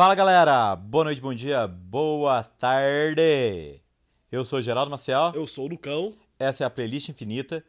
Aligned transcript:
Fala 0.00 0.14
galera, 0.14 0.74
boa 0.76 1.04
noite, 1.04 1.20
bom 1.20 1.34
dia, 1.34 1.68
boa 1.68 2.42
tarde. 2.42 3.82
Eu 4.32 4.46
sou 4.46 4.62
Geraldo 4.62 4.90
Maciel, 4.90 5.32
Eu 5.34 5.46
sou 5.46 5.66
o 5.66 5.68
Lucão. 5.68 6.14
essa 6.38 6.64
é 6.64 6.66
a 6.66 6.70
playlist 6.70 7.10
infinita 7.10 7.62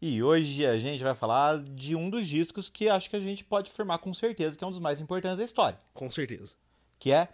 e 0.00 0.22
hoje 0.22 0.64
a 0.64 0.78
gente 0.78 1.02
vai 1.02 1.12
falar 1.16 1.58
de 1.58 1.96
um 1.96 2.08
dos 2.08 2.28
discos 2.28 2.70
que 2.70 2.88
acho 2.88 3.10
que 3.10 3.16
a 3.16 3.20
gente 3.20 3.42
pode 3.42 3.68
afirmar 3.68 3.98
com 3.98 4.14
certeza 4.14 4.56
que 4.56 4.62
é 4.62 4.66
um 4.68 4.70
dos 4.70 4.78
mais 4.78 5.00
importantes 5.00 5.38
da 5.38 5.44
história, 5.44 5.76
Com 5.92 6.08
certeza. 6.08 6.54
que 7.00 7.10
é 7.10 7.26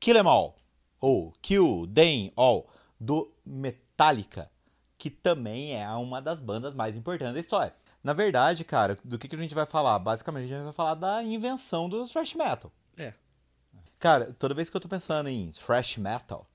Kill 0.00 0.16
'Em 0.16 0.26
All, 0.26 0.56
ou 0.98 1.34
Kill 1.42 1.86
Them 1.94 2.32
All, 2.34 2.70
do 2.98 3.30
Metallica, 3.44 4.50
que 4.96 5.10
também 5.10 5.78
é 5.78 5.86
uma 5.90 6.22
das 6.22 6.40
bandas 6.40 6.72
mais 6.72 6.96
importantes 6.96 7.34
da 7.34 7.40
história. 7.40 7.74
Na 8.02 8.14
verdade, 8.14 8.64
cara, 8.64 8.96
do 9.04 9.18
que, 9.18 9.28
que 9.28 9.36
a 9.36 9.38
gente 9.38 9.54
vai 9.54 9.66
falar? 9.66 9.98
Basicamente, 9.98 10.46
a 10.46 10.56
gente 10.56 10.64
vai 10.64 10.72
falar 10.72 10.94
da 10.94 11.22
invenção 11.22 11.86
do 11.86 12.02
thrash 12.08 12.32
metal. 12.32 12.72
É. 12.96 13.12
Cara, 14.00 14.34
toda 14.38 14.54
vez 14.54 14.68
que 14.68 14.76
eu 14.76 14.80
tô 14.80 14.88
pensando 14.88 15.28
em 15.28 15.50
thrash 15.52 15.96
metal, 15.98 16.46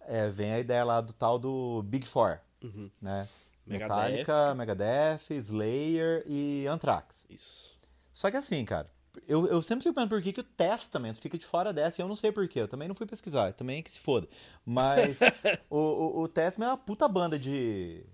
é, 0.00 0.28
vem 0.30 0.52
a 0.52 0.58
ideia 0.60 0.84
lá 0.84 1.00
do 1.00 1.12
tal 1.12 1.38
do 1.38 1.82
Big 1.82 2.06
Four, 2.06 2.38
Uhum. 2.62 2.90
né? 3.02 3.28
Metallica, 3.66 4.54
Megadeth, 4.54 5.30
Slayer 5.30 6.22
e 6.26 6.66
Anthrax. 6.66 7.26
Isso. 7.28 7.76
Só 8.12 8.30
que 8.30 8.36
assim, 8.36 8.64
cara, 8.64 8.88
eu, 9.26 9.46
eu 9.46 9.62
sempre 9.62 9.82
fico 9.82 9.94
pensando 9.94 10.10
por 10.10 10.22
que, 10.22 10.32
que 10.32 10.40
o 10.40 10.44
Testament 10.44 11.14
fica 11.16 11.36
de 11.38 11.46
fora 11.46 11.72
dessa 11.72 12.00
e 12.00 12.02
eu 12.02 12.08
não 12.08 12.14
sei 12.14 12.30
porquê. 12.30 12.60
Eu 12.60 12.68
também 12.68 12.86
não 12.88 12.94
fui 12.94 13.06
pesquisar, 13.06 13.52
também 13.54 13.78
é 13.78 13.82
que 13.82 13.90
se 13.90 14.00
foda. 14.00 14.28
Mas 14.64 15.18
o, 15.70 15.78
o, 15.78 16.22
o 16.22 16.28
Testament 16.28 16.66
é 16.68 16.70
uma 16.72 16.76
puta 16.78 17.08
banda 17.08 17.38
de, 17.38 18.04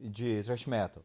de 0.00 0.42
thrash 0.42 0.66
metal. 0.66 1.02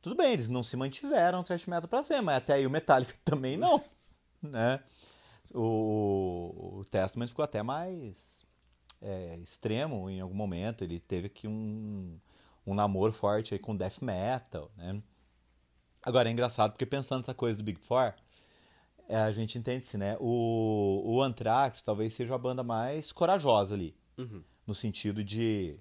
Tudo 0.00 0.14
bem, 0.14 0.32
eles 0.32 0.48
não 0.48 0.62
se 0.62 0.76
mantiveram 0.76 1.42
thrash 1.42 1.66
metal 1.66 1.88
pra 1.88 2.02
ser, 2.02 2.20
mas 2.20 2.36
até 2.36 2.54
aí 2.54 2.66
o 2.66 2.70
Metallica 2.70 3.14
também 3.24 3.56
não, 3.56 3.82
né? 4.40 4.80
O, 5.52 6.78
o 6.80 6.84
Testament 6.86 7.28
ficou 7.28 7.44
até 7.44 7.62
mais 7.62 8.46
é, 9.02 9.36
extremo 9.42 10.08
em 10.08 10.20
algum 10.20 10.34
momento. 10.34 10.82
Ele 10.84 10.98
teve 11.00 11.26
aqui 11.26 11.46
um, 11.48 12.18
um 12.66 12.74
namoro 12.74 13.12
forte 13.12 13.52
aí 13.54 13.58
com 13.60 13.76
death 13.76 14.00
metal, 14.00 14.70
né? 14.76 15.02
Agora 16.02 16.28
é 16.28 16.32
engraçado 16.32 16.72
porque 16.72 16.86
pensando 16.86 17.20
nessa 17.20 17.34
coisa 17.34 17.58
do 17.58 17.64
Big 17.64 17.80
Four, 17.80 18.14
é, 19.08 19.16
a 19.16 19.32
gente 19.32 19.58
entende-se, 19.58 19.96
né? 19.98 20.16
O, 20.20 21.02
o 21.04 21.22
Anthrax 21.22 21.82
talvez 21.82 22.12
seja 22.14 22.34
a 22.34 22.38
banda 22.38 22.62
mais 22.62 23.10
corajosa 23.12 23.74
ali, 23.74 23.94
Uhum. 24.16 24.42
no 24.66 24.74
sentido 24.74 25.24
de 25.24 25.76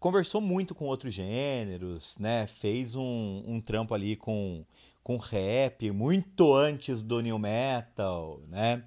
conversou 0.00 0.40
muito 0.40 0.74
com 0.74 0.86
outros 0.86 1.12
gêneros, 1.12 2.18
né? 2.18 2.46
Fez 2.46 2.96
um, 2.96 3.44
um 3.46 3.60
trampo 3.60 3.94
ali 3.94 4.16
com, 4.16 4.64
com 5.02 5.18
rap 5.18 5.90
muito 5.92 6.54
antes 6.54 7.02
do 7.02 7.20
new 7.20 7.38
metal, 7.38 8.40
né? 8.48 8.82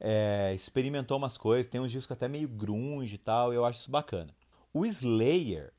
É, 0.00 0.52
experimentou 0.54 1.16
umas 1.16 1.38
coisas, 1.38 1.68
tem 1.68 1.80
uns 1.80 1.92
discos 1.92 2.12
até 2.16 2.26
meio 2.26 2.48
grunge 2.48 3.14
e 3.14 3.18
tal, 3.18 3.52
eu 3.52 3.64
acho 3.64 3.78
isso 3.78 3.90
bacana. 3.90 4.34
O 4.74 4.84
Slayer 4.84 5.72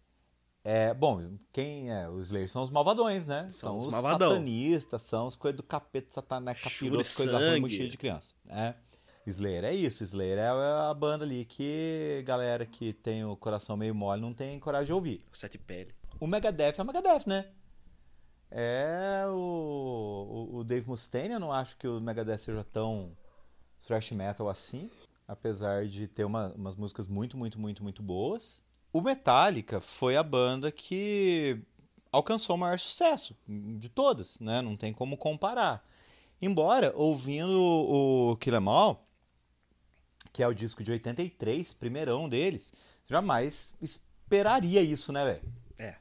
é, 0.64 0.94
bom, 0.94 1.38
quem 1.52 1.91
é? 1.91 2.08
Os 2.08 2.28
Slayer 2.28 2.50
são 2.50 2.61
os 2.61 2.69
malvadões, 2.69 3.25
né? 3.25 3.50
São, 3.52 3.75
os 3.75 3.86
os 3.86 3.91
malvadão. 3.91 4.30
satanistas, 4.30 5.02
são 5.02 5.28
as 5.28 5.36
coisas 5.36 5.58
do 5.58 5.64
capeta, 5.64 6.08
satanás, 6.09 6.61
capiroto, 6.61 7.03
coisa 7.16 7.34
ruim, 7.34 7.45
sangue. 7.45 7.59
mochila 7.59 7.89
de 7.89 7.97
criança, 7.97 8.34
né? 8.45 8.75
Slayer 9.25 9.63
é 9.66 9.73
isso, 9.73 10.03
Slayer 10.03 10.38
é 10.38 10.47
a 10.49 10.93
banda 10.93 11.23
ali 11.23 11.45
que 11.45 12.21
galera 12.25 12.66
que 12.66 12.91
tem 12.93 13.23
o 13.23 13.35
coração 13.35 13.77
meio 13.77 13.95
mole 13.95 14.21
não 14.21 14.33
tem 14.33 14.59
coragem 14.59 14.88
de 14.88 14.93
ouvir. 14.93 15.21
Sete 15.31 15.57
pele. 15.57 15.93
O 16.19 16.27
Megadeth 16.27 16.75
é 16.77 16.81
o 16.81 16.85
Megadeth, 16.85 17.23
né? 17.27 17.47
É 18.51 19.23
o, 19.27 20.49
o, 20.51 20.57
o 20.57 20.63
Dave 20.63 20.88
Mustaine, 20.88 21.33
eu 21.33 21.39
não 21.39 21.51
acho 21.51 21.75
que 21.77 21.88
o 21.88 21.99
Megadeth 21.99 22.38
seja 22.38 22.63
tão 22.63 23.11
thrash 23.88 24.11
metal 24.11 24.47
assim, 24.47 24.89
apesar 25.27 25.88
de 25.88 26.07
ter 26.07 26.23
uma- 26.23 26.53
umas 26.53 26.75
músicas 26.75 27.07
muito, 27.07 27.35
muito, 27.38 27.59
muito, 27.59 27.81
muito 27.81 28.03
boas. 28.03 28.63
O 28.91 29.01
Metallica 29.01 29.81
foi 29.81 30.16
a 30.16 30.21
banda 30.21 30.71
que 30.71 31.59
alcançou 32.11 32.55
o 32.55 32.59
maior 32.59 32.78
sucesso 32.78 33.35
de 33.47 33.90
todas, 33.90 34.40
né? 34.40 34.61
Não 34.61 34.78
tem 34.78 34.94
como 34.94 35.17
comparar. 35.17 35.84
Embora, 36.40 36.94
ouvindo 36.95 37.59
o 37.59 38.38
Kill 38.38 38.53
'Em 38.55 38.67
All, 38.67 39.03
que 40.33 40.41
é 40.44 40.47
o 40.47 40.53
disco 40.53 40.83
de 40.83 40.91
83, 40.91 41.71
primeirão 41.73 42.27
deles, 42.27 42.73
jamais 43.05 43.75
esperaria 43.81 44.81
isso, 44.81 45.13
né, 45.13 45.23
velho? 45.23 45.53
É. 45.77 45.95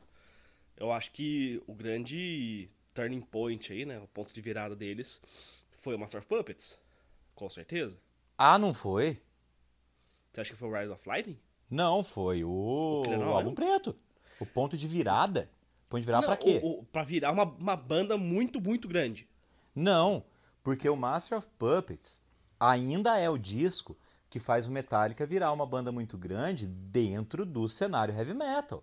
Eu 0.76 0.90
acho 0.90 1.10
que 1.12 1.62
o 1.66 1.74
grande 1.74 2.68
turning 2.94 3.20
point 3.20 3.72
aí, 3.72 3.84
né? 3.84 3.98
O 4.00 4.06
ponto 4.08 4.32
de 4.32 4.40
virada 4.40 4.74
deles 4.74 5.22
foi 5.78 5.94
o 5.94 5.98
Master 5.98 6.18
of 6.20 6.26
Puppets. 6.26 6.78
Com 7.34 7.48
certeza. 7.50 7.98
Ah, 8.38 8.58
não 8.58 8.72
foi? 8.74 9.20
Você 10.32 10.40
acha 10.40 10.52
que 10.52 10.58
foi 10.58 10.68
o 10.68 10.74
Rise 10.78 10.90
of 10.92 11.06
Lightning? 11.08 11.38
Não, 11.70 12.02
foi 12.02 12.42
o, 12.42 12.50
O 12.50 13.02
o 13.06 13.22
álbum 13.24 13.54
preto. 13.54 13.94
O 14.40 14.46
ponto 14.46 14.76
de 14.76 14.88
virada. 14.88 15.48
Ponto 15.88 16.00
de 16.00 16.06
virada 16.06 16.26
Não, 16.26 16.34
pra 16.34 16.36
quê? 16.42 16.60
O, 16.62 16.80
o- 16.80 16.84
pra 16.84 17.02
virar 17.02 17.30
uma, 17.32 17.44
uma 17.44 17.76
banda 17.76 18.16
muito, 18.16 18.60
muito 18.60 18.88
grande. 18.88 19.28
Não, 19.74 20.24
porque 20.62 20.88
o 20.88 20.96
Master 20.96 21.36
of 21.38 21.46
Puppets 21.58 22.22
ainda 22.58 23.18
é 23.18 23.28
o 23.28 23.38
disco 23.38 23.96
que 24.32 24.40
faz 24.40 24.66
o 24.66 24.72
Metallica 24.72 25.26
virar 25.26 25.52
uma 25.52 25.66
banda 25.66 25.92
muito 25.92 26.16
grande 26.16 26.66
dentro 26.66 27.44
do 27.44 27.68
cenário 27.68 28.16
heavy 28.16 28.32
metal. 28.32 28.82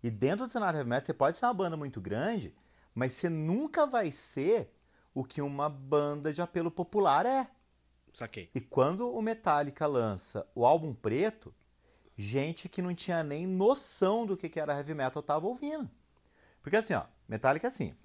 E 0.00 0.08
dentro 0.08 0.46
do 0.46 0.52
cenário 0.52 0.78
heavy 0.78 0.88
metal 0.88 1.04
você 1.04 1.12
pode 1.12 1.36
ser 1.36 1.46
uma 1.46 1.52
banda 1.52 1.76
muito 1.76 2.00
grande, 2.00 2.54
mas 2.94 3.12
você 3.12 3.28
nunca 3.28 3.84
vai 3.88 4.12
ser 4.12 4.72
o 5.12 5.24
que 5.24 5.42
uma 5.42 5.68
banda 5.68 6.32
de 6.32 6.40
apelo 6.40 6.70
popular 6.70 7.26
é. 7.26 7.50
Saquei. 8.12 8.50
E 8.54 8.60
quando 8.60 9.12
o 9.12 9.20
Metallica 9.20 9.84
lança 9.84 10.46
o 10.54 10.64
álbum 10.64 10.94
preto, 10.94 11.52
gente 12.16 12.68
que 12.68 12.80
não 12.80 12.94
tinha 12.94 13.24
nem 13.24 13.48
noção 13.48 14.24
do 14.24 14.36
que 14.36 14.60
era 14.60 14.76
heavy 14.76 14.94
metal 14.94 15.24
tava 15.24 15.44
ouvindo. 15.48 15.90
Porque 16.62 16.76
assim, 16.76 16.94
ó, 16.94 17.02
Metallica 17.26 17.66
é 17.66 17.68
assim. 17.68 17.96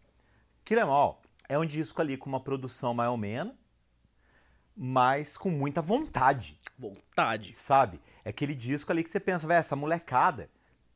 Kill 0.66 0.80
'Em 0.80 0.90
All 0.90 1.22
é 1.48 1.60
um 1.60 1.68
disco 1.68 2.02
ali 2.02 2.18
com 2.18 2.28
uma 2.28 2.40
produção 2.40 2.96
mais 2.96 3.12
ou 3.12 3.18
menos, 3.18 3.54
mas 4.78 5.36
com 5.36 5.50
muita 5.50 5.82
vontade, 5.82 6.58
Vontade. 6.78 7.52
sabe? 7.54 8.00
É 8.24 8.30
aquele 8.30 8.54
disco 8.54 8.92
ali 8.92 9.04
que 9.04 9.10
você 9.10 9.20
pensa, 9.20 9.48
velho, 9.48 9.60
essa 9.60 9.76
molecada 9.76 10.50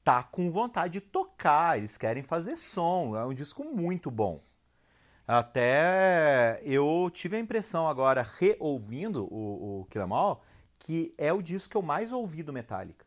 tá 0.03 0.22
com 0.22 0.52
vontade 0.52 0.94
de 0.94 1.02
tocar, 1.02 1.78
eles 1.78 1.97
querem 1.97 2.22
fazer 2.22 2.56
som, 2.56 3.16
é 3.18 3.25
um 3.25 3.34
disco 3.34 3.64
muito 3.66 4.12
bom. 4.12 4.44
Até 5.28 6.62
eu 6.64 7.09
tive 7.12 7.38
a 7.38 7.40
impressão 7.40 7.88
agora, 7.88 8.22
reouvindo 8.38 9.25
o, 9.34 9.81
o 9.81 9.86
que 10.78 11.13
é 11.18 11.31
o 11.34 11.42
disco 11.42 11.72
que 11.72 11.78
eu 11.78 11.81
mais 11.81 12.12
ouvi 12.12 12.44
do 12.44 12.53
Metallica. 12.53 13.06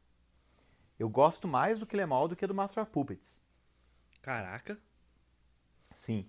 Eu 0.98 1.08
gosto 1.08 1.46
mais 1.46 1.78
do 1.78 1.86
Kill 1.86 2.00
'Em 2.00 2.12
All 2.12 2.28
do 2.28 2.36
que 2.36 2.46
do 2.46 2.54
Master 2.54 2.82
of 2.82 2.90
Puppets. 2.90 3.40
Caraca. 4.22 4.78
Sim. 5.92 6.26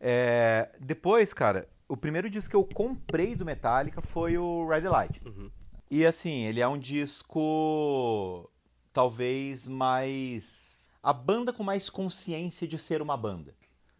É, 0.00 0.70
depois, 0.80 1.34
cara, 1.34 1.68
o 1.88 1.96
primeiro 1.96 2.28
disco 2.28 2.50
que 2.50 2.56
eu 2.56 2.64
comprei 2.64 3.34
do 3.34 3.44
Metallica 3.44 4.00
foi 4.00 4.36
o 4.36 4.66
Red 4.68 4.82
Light. 4.82 5.20
Uhum. 5.24 5.50
E 5.90 6.04
assim, 6.04 6.44
ele 6.44 6.60
é 6.60 6.66
um 6.66 6.78
disco 6.78 8.50
talvez 8.92 9.68
mais. 9.68 10.88
A 11.02 11.12
banda 11.12 11.52
com 11.52 11.62
mais 11.62 11.88
consciência 11.88 12.66
de 12.66 12.78
ser 12.78 13.00
uma 13.00 13.16
banda. 13.16 13.54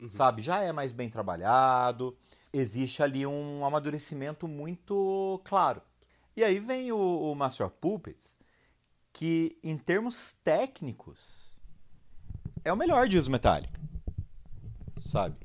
Sabe? 0.08 0.42
Já 0.42 0.62
é 0.62 0.72
mais 0.72 0.92
bem 0.92 1.08
trabalhado. 1.08 2.16
Existe 2.52 3.02
ali 3.02 3.26
um 3.26 3.64
amadurecimento 3.64 4.46
muito 4.46 5.40
claro. 5.44 5.80
E 6.36 6.44
aí 6.44 6.58
vem 6.58 6.92
o, 6.92 6.98
o 6.98 7.34
Master 7.34 7.66
of 7.66 7.76
Puppets, 7.80 8.38
que 9.12 9.58
em 9.62 9.78
termos 9.78 10.34
técnicos 10.44 11.60
é 12.64 12.72
o 12.72 12.76
melhor 12.76 13.08
disco 13.08 13.30
Metallica. 13.30 13.80
Sabe? 15.00 15.36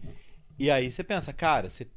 E 0.60 0.70
aí 0.70 0.92
você 0.92 1.04
pensa, 1.04 1.32
cara, 1.32 1.70
você, 1.70 1.88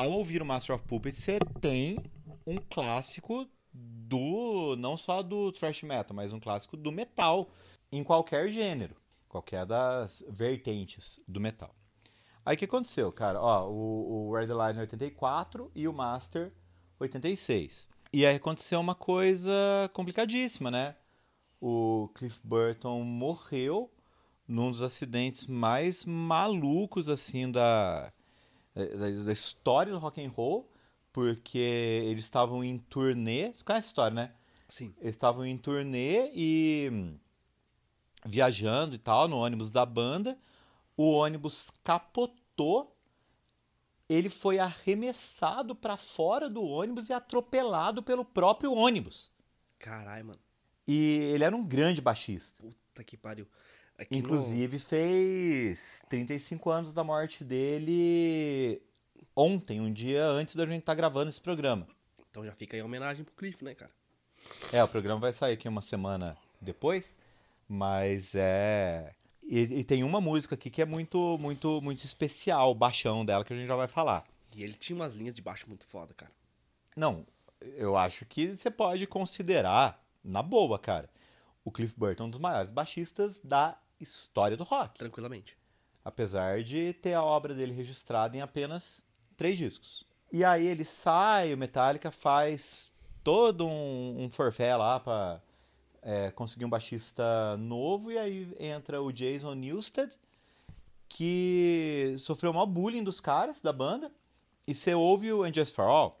ao 0.00 0.12
ouvir 0.12 0.40
o 0.40 0.46
Master 0.46 0.76
of 0.76 0.84
Puppets, 0.86 1.18
você 1.18 1.38
tem 1.60 1.98
um 2.46 2.56
clássico 2.56 3.46
do. 3.70 4.74
não 4.76 4.96
só 4.96 5.22
do 5.22 5.52
thrash 5.52 5.82
metal, 5.82 6.16
mas 6.16 6.32
um 6.32 6.40
clássico 6.40 6.74
do 6.74 6.90
metal 6.90 7.50
em 7.92 8.02
qualquer 8.02 8.48
gênero, 8.48 8.96
qualquer 9.28 9.66
das 9.66 10.24
vertentes 10.26 11.20
do 11.28 11.38
metal. 11.38 11.74
Aí 12.46 12.56
o 12.56 12.58
que 12.58 12.64
aconteceu, 12.64 13.12
cara? 13.12 13.38
Ó, 13.42 13.68
o, 13.68 14.28
o 14.28 14.34
Red 14.34 14.46
Line 14.46 14.80
84 14.80 15.70
e 15.74 15.86
o 15.86 15.92
Master 15.92 16.50
86. 16.98 17.90
E 18.10 18.24
aí 18.24 18.36
aconteceu 18.36 18.80
uma 18.80 18.94
coisa 18.94 19.52
complicadíssima, 19.92 20.70
né? 20.70 20.96
O 21.60 22.08
Cliff 22.14 22.40
Burton 22.42 23.02
morreu 23.02 23.92
num 24.48 24.70
dos 24.70 24.80
acidentes 24.80 25.46
mais 25.46 26.06
malucos 26.06 27.10
assim 27.10 27.50
da, 27.52 28.10
da, 28.74 29.32
história 29.32 29.92
do 29.92 29.98
rock 29.98 30.24
and 30.24 30.30
roll, 30.30 30.70
porque 31.12 31.58
eles 31.58 32.24
estavam 32.24 32.62
em 32.62 32.78
turnê, 32.78 33.52
você 33.52 33.64
conhece 33.64 33.86
a 33.86 33.90
história, 33.90 34.14
né? 34.14 34.34
Sim. 34.68 34.94
Eles 35.00 35.14
estavam 35.14 35.44
em 35.44 35.58
turnê 35.58 36.30
e 36.34 36.88
hum, 36.92 37.18
viajando 38.24 38.94
e 38.94 38.98
tal 38.98 39.26
no 39.26 39.38
ônibus 39.38 39.70
da 39.70 39.84
banda. 39.84 40.38
O 40.96 41.10
ônibus 41.12 41.70
capotou 41.82 42.96
ele 44.10 44.28
foi 44.28 44.58
arremessado 44.58 45.74
para 45.74 45.96
fora 45.96 46.50
do 46.50 46.62
ônibus 46.62 47.08
e 47.08 47.12
atropelado 47.12 48.02
pelo 48.02 48.24
próprio 48.24 48.72
ônibus. 48.72 49.30
Caralho, 49.78 50.26
mano. 50.26 50.40
E 50.86 51.30
ele 51.32 51.44
era 51.44 51.54
um 51.54 51.64
grande 51.64 52.00
baixista. 52.00 52.60
Puta 52.60 53.04
que 53.04 53.16
pariu. 53.16 53.46
Aqui 54.00 54.16
Inclusive 54.16 54.78
fez 54.78 56.02
35 56.08 56.70
anos 56.70 56.90
da 56.90 57.04
morte 57.04 57.44
dele 57.44 58.80
ontem, 59.36 59.78
um 59.78 59.92
dia 59.92 60.24
antes 60.24 60.56
da 60.56 60.64
gente 60.64 60.80
estar 60.80 60.94
gravando 60.94 61.28
esse 61.28 61.40
programa. 61.40 61.86
Então 62.30 62.42
já 62.42 62.52
fica 62.52 62.74
aí 62.74 62.80
a 62.80 62.84
homenagem 62.86 63.22
pro 63.22 63.34
Cliff, 63.34 63.62
né, 63.62 63.74
cara? 63.74 63.90
É, 64.72 64.82
o 64.82 64.88
programa 64.88 65.20
vai 65.20 65.34
sair 65.34 65.52
aqui 65.52 65.68
uma 65.68 65.82
semana 65.82 66.34
depois, 66.58 67.18
mas 67.68 68.34
é. 68.34 69.12
E, 69.42 69.80
e, 69.80 69.84
tem 69.84 70.02
uma 70.02 70.18
música 70.18 70.54
aqui 70.54 70.70
que 70.70 70.80
é 70.80 70.86
muito, 70.86 71.36
muito, 71.38 71.82
muito 71.82 72.02
especial, 72.02 72.70
o 72.70 72.74
baixão 72.74 73.22
dela, 73.22 73.44
que 73.44 73.52
a 73.52 73.56
gente 73.56 73.68
já 73.68 73.76
vai 73.76 73.88
falar. 73.88 74.24
E 74.56 74.64
ele 74.64 74.74
tinha 74.74 74.96
umas 74.96 75.12
linhas 75.12 75.34
de 75.34 75.42
baixo 75.42 75.68
muito 75.68 75.84
foda, 75.84 76.14
cara. 76.14 76.32
Não, 76.96 77.26
eu 77.60 77.98
acho 77.98 78.24
que 78.24 78.56
você 78.56 78.70
pode 78.70 79.06
considerar, 79.06 80.02
na 80.24 80.42
boa, 80.42 80.78
cara, 80.78 81.10
o 81.62 81.70
Cliff 81.70 81.92
Burton 81.98 82.24
um 82.24 82.30
dos 82.30 82.40
maiores 82.40 82.70
baixistas 82.70 83.38
da 83.44 83.76
história 84.00 84.56
do 84.56 84.64
rock. 84.64 84.98
Tranquilamente. 84.98 85.56
Apesar 86.04 86.62
de 86.62 86.92
ter 86.94 87.14
a 87.14 87.22
obra 87.22 87.54
dele 87.54 87.72
registrada 87.72 88.36
em 88.36 88.40
apenas 88.40 89.04
três 89.36 89.58
discos. 89.58 90.04
E 90.32 90.44
aí 90.44 90.66
ele 90.66 90.84
sai, 90.84 91.52
o 91.52 91.58
Metallica 91.58 92.10
faz 92.10 92.90
todo 93.22 93.66
um, 93.66 94.24
um 94.24 94.30
forfé 94.30 94.74
lá 94.76 94.98
pra 95.00 95.40
é, 96.02 96.30
conseguir 96.30 96.64
um 96.64 96.70
baixista 96.70 97.56
novo, 97.58 98.10
e 98.10 98.18
aí 98.18 98.54
entra 98.58 99.02
o 99.02 99.12
Jason 99.12 99.54
Newsted, 99.54 100.16
que 101.08 102.14
sofreu 102.16 102.52
mal 102.52 102.66
bullying 102.66 103.02
dos 103.02 103.20
caras 103.20 103.60
da 103.60 103.72
banda, 103.72 104.10
e 104.66 104.72
você 104.72 104.94
ouve 104.94 105.32
o 105.32 105.42
And 105.42 105.52
Just 105.52 105.74
For 105.74 105.84
All, 105.84 106.18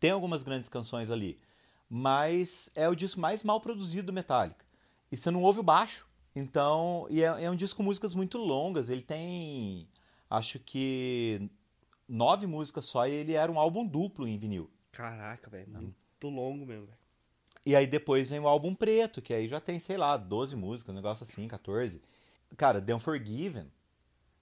tem 0.00 0.10
algumas 0.10 0.42
grandes 0.42 0.68
canções 0.68 1.10
ali, 1.10 1.38
mas 1.88 2.70
é 2.74 2.88
o 2.88 2.94
disco 2.94 3.20
mais 3.20 3.42
mal 3.42 3.60
produzido 3.60 4.06
do 4.06 4.12
Metallica. 4.12 4.64
E 5.12 5.16
você 5.16 5.30
não 5.30 5.42
ouve 5.42 5.60
o 5.60 5.62
baixo. 5.62 6.06
Então, 6.34 7.06
e 7.10 7.22
é, 7.22 7.44
é 7.44 7.50
um 7.50 7.56
disco 7.56 7.76
com 7.76 7.82
músicas 7.82 8.14
muito 8.14 8.38
longas. 8.38 8.88
Ele 8.88 9.02
tem, 9.02 9.88
acho 10.28 10.58
que, 10.58 11.48
nove 12.08 12.46
músicas 12.46 12.84
só 12.86 13.06
e 13.06 13.12
ele 13.12 13.34
era 13.34 13.50
um 13.50 13.58
álbum 13.58 13.86
duplo 13.86 14.26
em 14.26 14.36
vinil. 14.38 14.70
Caraca, 14.90 15.48
velho. 15.48 15.70
Muito 15.70 16.28
longo 16.28 16.66
mesmo, 16.66 16.86
velho. 16.86 16.98
E 17.66 17.74
aí 17.74 17.86
depois 17.86 18.28
vem 18.28 18.40
o 18.40 18.48
álbum 18.48 18.74
preto, 18.74 19.22
que 19.22 19.32
aí 19.32 19.48
já 19.48 19.58
tem, 19.58 19.80
sei 19.80 19.96
lá, 19.96 20.16
12 20.16 20.54
músicas, 20.54 20.92
um 20.92 20.96
negócio 20.96 21.22
assim, 21.22 21.48
14. 21.48 22.02
Cara, 22.56 22.80
The 22.80 22.94
Unforgiven, 22.94 23.70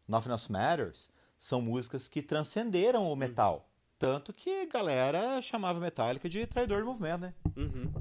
Nothing 0.08 0.30
Else 0.30 0.50
Matters, 0.50 1.10
são 1.38 1.62
músicas 1.62 2.08
que 2.08 2.20
transcenderam 2.20 3.10
o 3.10 3.14
metal. 3.14 3.68
Tanto 3.98 4.32
que 4.32 4.62
a 4.62 4.66
galera 4.66 5.40
chamava 5.40 5.78
Metallica 5.78 6.28
de 6.28 6.44
traidor 6.46 6.80
do 6.80 6.86
movimento, 6.86 7.20
né? 7.20 7.34
Uhum. 7.56 7.92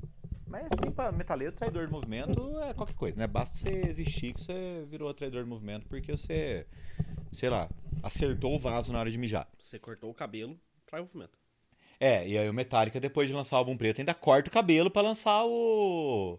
Mas 0.51 0.65
assim, 0.65 0.91
pra 0.91 1.13
metaleiro, 1.13 1.53
traidor 1.53 1.85
do 1.85 1.93
movimento 1.93 2.59
é 2.59 2.73
qualquer 2.73 2.95
coisa, 2.97 3.17
né? 3.17 3.25
Basta 3.25 3.57
você 3.57 3.69
existir 3.69 4.33
que 4.33 4.41
você 4.41 4.85
virou 4.89 5.13
traidor 5.13 5.43
do 5.43 5.49
movimento 5.49 5.87
porque 5.87 6.11
você, 6.11 6.67
sei 7.31 7.49
lá, 7.49 7.69
acertou 8.03 8.53
o 8.53 8.59
vaso 8.59 8.91
na 8.91 8.99
hora 8.99 9.09
de 9.09 9.17
mijar. 9.17 9.47
Você 9.57 9.79
cortou 9.79 10.09
o 10.09 10.13
cabelo, 10.13 10.59
trai 10.85 10.99
o 10.99 11.05
movimento. 11.05 11.39
É, 11.97 12.27
e 12.27 12.37
aí 12.37 12.49
o 12.49 12.53
Metallica, 12.53 12.99
depois 12.99 13.29
de 13.29 13.33
lançar 13.33 13.55
o 13.55 13.59
álbum 13.59 13.77
preto, 13.77 13.99
ainda 13.99 14.13
corta 14.13 14.49
o 14.49 14.51
cabelo 14.51 14.91
para 14.91 15.07
lançar 15.07 15.45
o. 15.45 16.37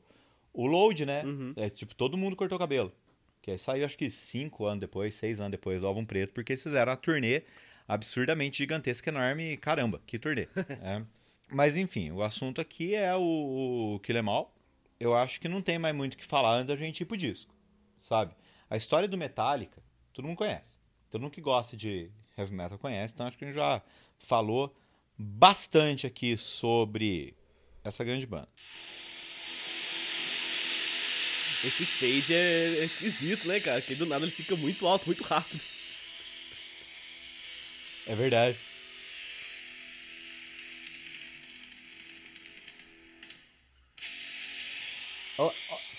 O 0.53 0.67
load, 0.67 1.07
né? 1.07 1.25
Uhum. 1.25 1.55
É 1.57 1.71
tipo, 1.71 1.95
todo 1.95 2.19
mundo 2.19 2.37
cortou 2.37 2.57
o 2.57 2.59
cabelo. 2.59 2.93
Que 3.41 3.53
aí 3.53 3.59
saiu 3.59 3.87
acho 3.87 3.97
que 3.97 4.11
cinco 4.11 4.67
anos 4.67 4.81
depois, 4.81 5.15
seis 5.15 5.41
anos 5.41 5.53
depois 5.53 5.81
do 5.81 5.87
álbum 5.87 6.05
preto, 6.05 6.35
porque 6.35 6.53
eles 6.53 6.63
fizeram 6.63 6.93
uma 6.93 6.99
turnê 6.99 7.45
absurdamente 7.89 8.59
gigantesca, 8.59 9.11
enorme. 9.11 9.57
Caramba, 9.57 10.03
que 10.07 10.19
turnê. 10.19 10.49
é. 10.83 11.03
Mas 11.53 11.77
enfim, 11.77 12.11
o 12.11 12.23
assunto 12.23 12.61
aqui 12.61 12.95
é 12.95 13.15
o, 13.15 13.95
o 13.95 14.01
Kill 14.01 14.17
Em 14.17 14.27
All. 14.27 14.55
Eu 14.99 15.15
acho 15.15 15.39
que 15.39 15.49
não 15.49 15.61
tem 15.61 15.79
mais 15.79 15.95
muito 15.95 16.15
o 16.15 16.17
que 16.17 16.25
falar 16.25 16.55
antes 16.55 16.69
da 16.69 16.77
gente 16.77 17.03
ir 17.03 17.05
pro 17.05 17.17
disco, 17.17 17.55
sabe? 17.97 18.35
A 18.71 18.77
história 18.77 19.07
do 19.07 19.19
Metallica, 19.19 19.83
todo 20.13 20.27
mundo 20.27 20.37
conhece. 20.39 20.77
Todo 21.11 21.21
mundo 21.21 21.33
que 21.33 21.41
gosta 21.41 21.77
de 21.77 22.11
heavy 22.39 22.55
metal 22.55 22.79
conhece, 22.79 23.13
então 23.13 23.27
acho 23.27 23.37
que 23.37 23.45
a 23.45 23.49
gente 23.49 23.57
já 23.57 23.83
falou 24.19 24.75
bastante 25.19 26.07
aqui 26.07 26.39
sobre 26.39 27.37
essa 27.85 28.03
grande 28.03 28.27
banda. 28.27 28.49
Esse 31.65 31.85
fade 31.85 32.35
é, 32.35 32.79
é 32.79 32.85
esquisito, 32.85 33.47
né, 33.47 33.61
cara? 33.61 33.81
Porque 33.81 33.95
do 33.95 34.07
nada 34.07 34.25
ele 34.25 34.33
fica 34.33 34.57
muito 34.57 34.87
alto, 34.87 35.07
muito 35.07 35.23
rápido. 35.23 35.61
É 38.07 38.15
verdade. 38.15 38.57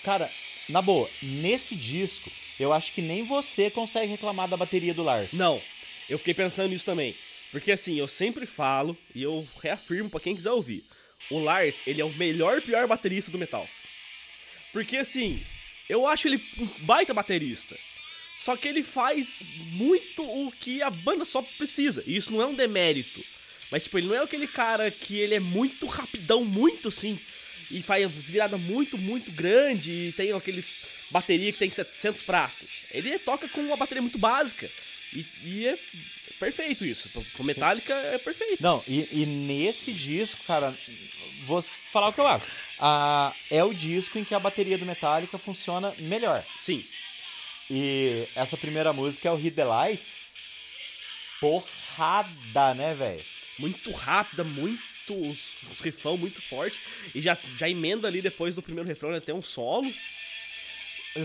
Cara, 0.02 0.30
na 0.68 0.80
boa, 0.80 1.08
nesse 1.22 1.74
disco, 1.74 2.30
eu 2.58 2.72
acho 2.72 2.92
que 2.92 3.02
nem 3.02 3.24
você 3.24 3.70
consegue 3.70 4.12
reclamar 4.12 4.48
da 4.48 4.56
bateria 4.56 4.94
do 4.94 5.02
Lars. 5.02 5.32
Não, 5.32 5.60
eu 6.08 6.18
fiquei 6.18 6.34
pensando 6.34 6.70
nisso 6.70 6.84
também. 6.84 7.14
Porque 7.50 7.70
assim, 7.72 7.96
eu 7.96 8.08
sempre 8.08 8.46
falo, 8.46 8.96
e 9.14 9.22
eu 9.22 9.46
reafirmo 9.62 10.10
para 10.10 10.20
quem 10.20 10.34
quiser 10.34 10.50
ouvir, 10.50 10.84
o 11.30 11.38
Lars, 11.38 11.82
ele 11.86 12.00
é 12.00 12.04
o 12.04 12.12
melhor 12.14 12.60
pior 12.60 12.86
baterista 12.86 13.30
do 13.30 13.38
metal. 13.38 13.68
Porque 14.72 14.96
assim, 14.96 15.44
eu 15.88 16.06
acho 16.06 16.28
ele 16.28 16.42
um 16.58 16.66
baita 16.84 17.14
baterista. 17.14 17.76
Só 18.40 18.56
que 18.56 18.68
ele 18.68 18.82
faz 18.82 19.42
muito 19.70 20.22
o 20.22 20.52
que 20.52 20.82
a 20.82 20.90
banda 20.90 21.24
só 21.24 21.40
precisa. 21.40 22.02
E 22.06 22.16
isso 22.16 22.32
não 22.32 22.42
é 22.42 22.46
um 22.46 22.54
demérito. 22.54 23.24
Mas, 23.70 23.84
tipo, 23.84 23.98
ele 23.98 24.08
não 24.08 24.14
é 24.14 24.22
aquele 24.22 24.46
cara 24.46 24.90
que 24.90 25.16
ele 25.18 25.34
é 25.34 25.40
muito 25.40 25.86
rapidão, 25.86 26.44
muito 26.44 26.88
assim. 26.88 27.18
E 27.70 27.82
faz 27.82 28.30
virada 28.30 28.56
muito, 28.56 28.96
muito 28.98 29.30
grande. 29.32 29.92
E 29.92 30.12
tem 30.12 30.32
aqueles 30.32 30.82
bateria 31.10 31.52
que 31.52 31.58
tem 31.58 31.70
700 31.70 32.22
pratos. 32.22 32.68
Ele 32.90 33.18
toca 33.18 33.48
com 33.48 33.60
uma 33.60 33.76
bateria 33.76 34.02
muito 34.02 34.18
básica. 34.18 34.70
E, 35.12 35.26
e 35.44 35.66
é 35.66 35.78
perfeito 36.38 36.84
isso. 36.84 37.08
Pro 37.08 37.44
Metallica 37.44 37.94
é 37.94 38.18
perfeito. 38.18 38.62
Não, 38.62 38.82
e, 38.86 39.08
e, 39.10 39.26
nesse 39.26 39.92
disco, 39.92 40.40
cara, 40.46 40.76
vou 41.44 41.62
falar 41.62 42.08
o 42.08 42.12
que 42.12 42.20
eu 42.20 42.26
acho. 42.26 42.46
Ah, 42.78 43.32
é 43.50 43.62
o 43.62 43.72
disco 43.72 44.18
em 44.18 44.24
que 44.24 44.34
a 44.34 44.40
bateria 44.40 44.76
do 44.76 44.86
Metallica 44.86 45.38
funciona 45.38 45.94
melhor. 45.98 46.44
Sim. 46.58 46.84
E 47.70 48.28
essa 48.34 48.56
primeira 48.56 48.92
música 48.92 49.28
é 49.28 49.32
o 49.32 49.36
Hit 49.36 49.54
the 49.54 49.64
Lights. 49.64 50.18
Porrada, 51.40 52.74
né, 52.74 52.94
velho? 52.94 53.24
Muito 53.58 53.90
rápida, 53.92 54.44
muito. 54.44 54.82
Os, 55.12 55.52
os 55.70 55.80
rifão 55.80 56.16
muito 56.16 56.40
forte. 56.42 56.80
E 57.14 57.20
já, 57.20 57.36
já 57.58 57.68
emenda 57.68 58.08
ali 58.08 58.22
depois 58.22 58.54
do 58.54 58.62
primeiro 58.62 58.88
refrão, 58.88 59.10
né, 59.10 59.20
tem 59.20 59.34
um 59.34 59.42
solo. 59.42 59.92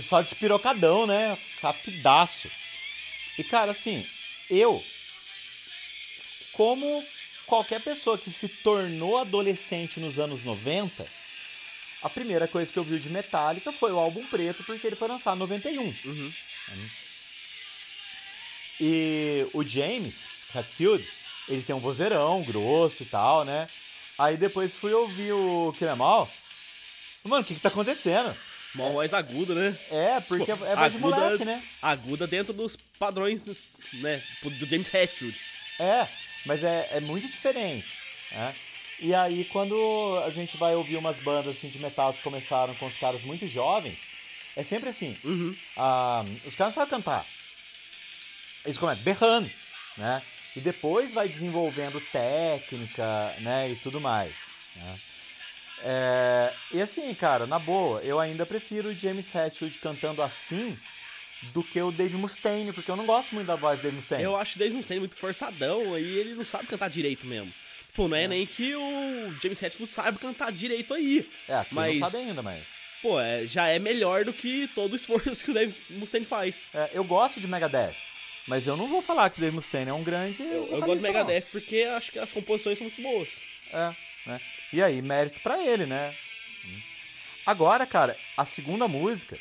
Só 0.02 0.22
despirocadão, 0.22 1.08
né? 1.08 1.38
Rapidaço. 1.62 2.50
E, 3.38 3.44
cara, 3.44 3.72
assim, 3.72 4.06
eu, 4.50 4.84
como 6.52 7.06
qualquer 7.48 7.82
pessoa 7.82 8.18
que 8.18 8.30
se 8.30 8.48
tornou 8.48 9.18
adolescente 9.18 10.00
nos 10.00 10.20
anos 10.20 10.44
90, 10.44 11.08
a 12.02 12.10
primeira 12.10 12.48
coisa 12.48 12.72
que 12.72 12.78
eu 12.78 12.84
vi 12.84 13.00
de 13.00 13.10
Metallica 13.10 13.72
foi 13.72 13.92
o 13.92 13.98
álbum 13.98 14.26
preto, 14.28 14.64
porque 14.64 14.86
ele 14.86 14.96
foi 14.96 15.08
lançado 15.08 15.36
em 15.36 15.40
91. 15.40 15.82
Uhum. 15.84 16.34
E 18.80 19.48
o 19.54 19.64
James 19.66 20.38
Hetfield, 20.56 21.06
ele 21.50 21.64
tem 21.64 21.76
um 21.76 21.80
vozeirão 21.80 22.44
grosso 22.44 23.04
e 23.04 23.06
tal, 23.06 23.44
né? 23.44 23.68
Aí 24.18 24.38
depois 24.38 24.74
fui 24.74 24.94
ouvir 24.94 25.34
o 25.34 25.74
Kinemal. 25.78 26.30
Mano, 27.24 27.42
o 27.42 27.46
que 27.46 27.56
que 27.56 27.60
tá 27.60 27.70
acontecendo? 27.70 28.36
Uma 28.76 28.90
voz 28.90 29.14
aguda, 29.14 29.56
né? 29.56 29.78
É, 29.90 30.20
porque 30.20 30.52
tipo, 30.52 30.64
é 30.64 30.76
voz 30.76 30.94
de 30.94 31.00
moleque, 31.00 31.44
né? 31.44 31.62
Aguda 31.82 32.28
dentro 32.28 32.54
dos 32.54 32.78
padrões, 32.98 33.46
né? 33.94 34.22
Do 34.44 34.70
James 34.70 34.94
Hetfield. 34.94 35.38
É, 35.80 36.08
mas 36.46 36.64
é, 36.64 36.88
é 36.92 37.00
muito 37.00 37.30
diferente, 37.30 37.88
né? 38.32 38.56
E 39.00 39.16
aí, 39.16 39.46
quando 39.46 40.22
a 40.26 40.30
gente 40.30 40.58
vai 40.58 40.76
ouvir 40.76 40.98
umas 40.98 41.18
bandas 41.20 41.56
assim, 41.56 41.70
de 41.70 41.80
metal 41.80 42.14
que 42.14 42.22
começaram 42.22 42.76
com 42.76 42.86
os 42.86 42.98
caras 42.98 43.24
muito 43.24 43.48
jovens, 43.48 44.12
é 44.56 44.64
sempre 44.64 44.90
assim. 44.90 45.18
Uhum. 45.24 45.56
Ah, 45.78 46.26
os 46.46 46.56
caras 46.56 46.74
sabem 46.74 46.90
cantar. 46.90 47.26
Eles 48.66 48.78
começam 48.78 49.04
berrando, 49.04 49.50
né? 49.98 50.22
E 50.56 50.60
depois 50.60 51.14
vai 51.14 51.30
desenvolvendo 51.30 52.02
técnica, 52.12 53.36
né? 53.40 53.70
E 53.72 53.76
tudo 53.76 54.02
mais. 54.02 54.52
Né? 54.76 55.00
É, 55.82 56.54
e 56.74 56.82
assim, 56.82 57.14
cara, 57.14 57.46
na 57.46 57.60
boa, 57.60 58.02
eu 58.02 58.20
ainda 58.20 58.46
prefiro 58.46 58.90
o 58.90 58.94
James 58.94 59.34
Hetfield 59.34 59.78
cantando 59.78 60.22
assim 60.22 60.78
do 61.54 61.64
que 61.64 61.82
o 61.82 61.92
Dave 61.92 62.18
Mustaine, 62.18 62.74
porque 62.74 62.92
eu 62.92 62.98
não 62.98 63.06
gosto 63.06 63.34
muito 63.34 63.48
da 63.48 63.56
voz 63.56 63.80
do 63.80 63.84
Dave 63.84 63.96
Mustaine. 63.96 64.24
Eu 64.24 64.36
acho 64.36 64.56
o 64.56 64.60
Dave 64.60 64.76
Mustaine 64.76 65.00
muito 65.00 65.16
forçadão, 65.16 65.94
aí 65.94 66.18
ele 66.18 66.36
não 66.36 66.44
sabe 66.44 66.68
cantar 66.68 66.90
direito 66.90 67.26
mesmo. 67.26 67.52
Pô, 67.96 68.08
não 68.08 68.18
é, 68.18 68.24
é. 68.24 68.28
nem 68.28 68.46
que 68.46 68.76
o 68.76 69.34
James 69.42 69.62
Hetfield 69.62 69.92
saiba 69.92 70.20
cantar 70.20 70.52
direito 70.52 70.94
aí. 70.94 71.30
É, 71.48 71.56
aqui 71.56 71.74
mas... 71.74 72.00
não 72.00 72.10
sabe 72.10 72.24
ainda, 72.24 72.42
mas... 72.42 72.68
Pô, 73.02 73.20
é, 73.20 73.48
já 73.48 73.68
é 73.68 73.80
melhor 73.80 74.26
do 74.26 74.34
que 74.34 74.68
todo 74.76 74.92
o 74.92 74.96
esforço 74.98 75.46
que 75.46 75.52
o 75.52 75.54
Dave 75.54 75.76
Mustaine 75.92 76.26
faz. 76.26 76.68
É, 76.74 76.90
eu 76.94 77.04
gosto 77.04 77.40
de 77.40 77.48
Megadeth, 77.48 77.96
Mas 78.50 78.66
eu 78.66 78.76
não 78.76 78.88
vou 78.88 79.00
falar 79.00 79.30
que 79.30 79.38
o 79.38 79.42
Dave 79.42 79.54
Mustaine 79.54 79.92
é 79.92 79.94
um 79.94 80.04
grande. 80.04 80.42
Eu, 80.42 80.68
eu 80.72 80.80
gosto 80.80 80.96
do. 80.96 81.02
Megadeth 81.02 81.46
porque 81.52 81.84
acho 81.84 82.12
que 82.12 82.18
as 82.18 82.34
composições 82.34 82.80
são 82.80 82.88
muito 82.88 83.00
boas. 83.00 83.42
É, 83.72 83.96
né? 84.26 84.42
E 84.74 84.82
aí, 84.82 85.04
mérito 85.04 85.40
pra 85.42 85.64
ele, 85.64 85.86
né? 85.86 86.16
Agora, 87.46 87.86
cara, 87.86 88.18
a 88.36 88.46
segunda 88.46 88.88
música, 88.88 89.38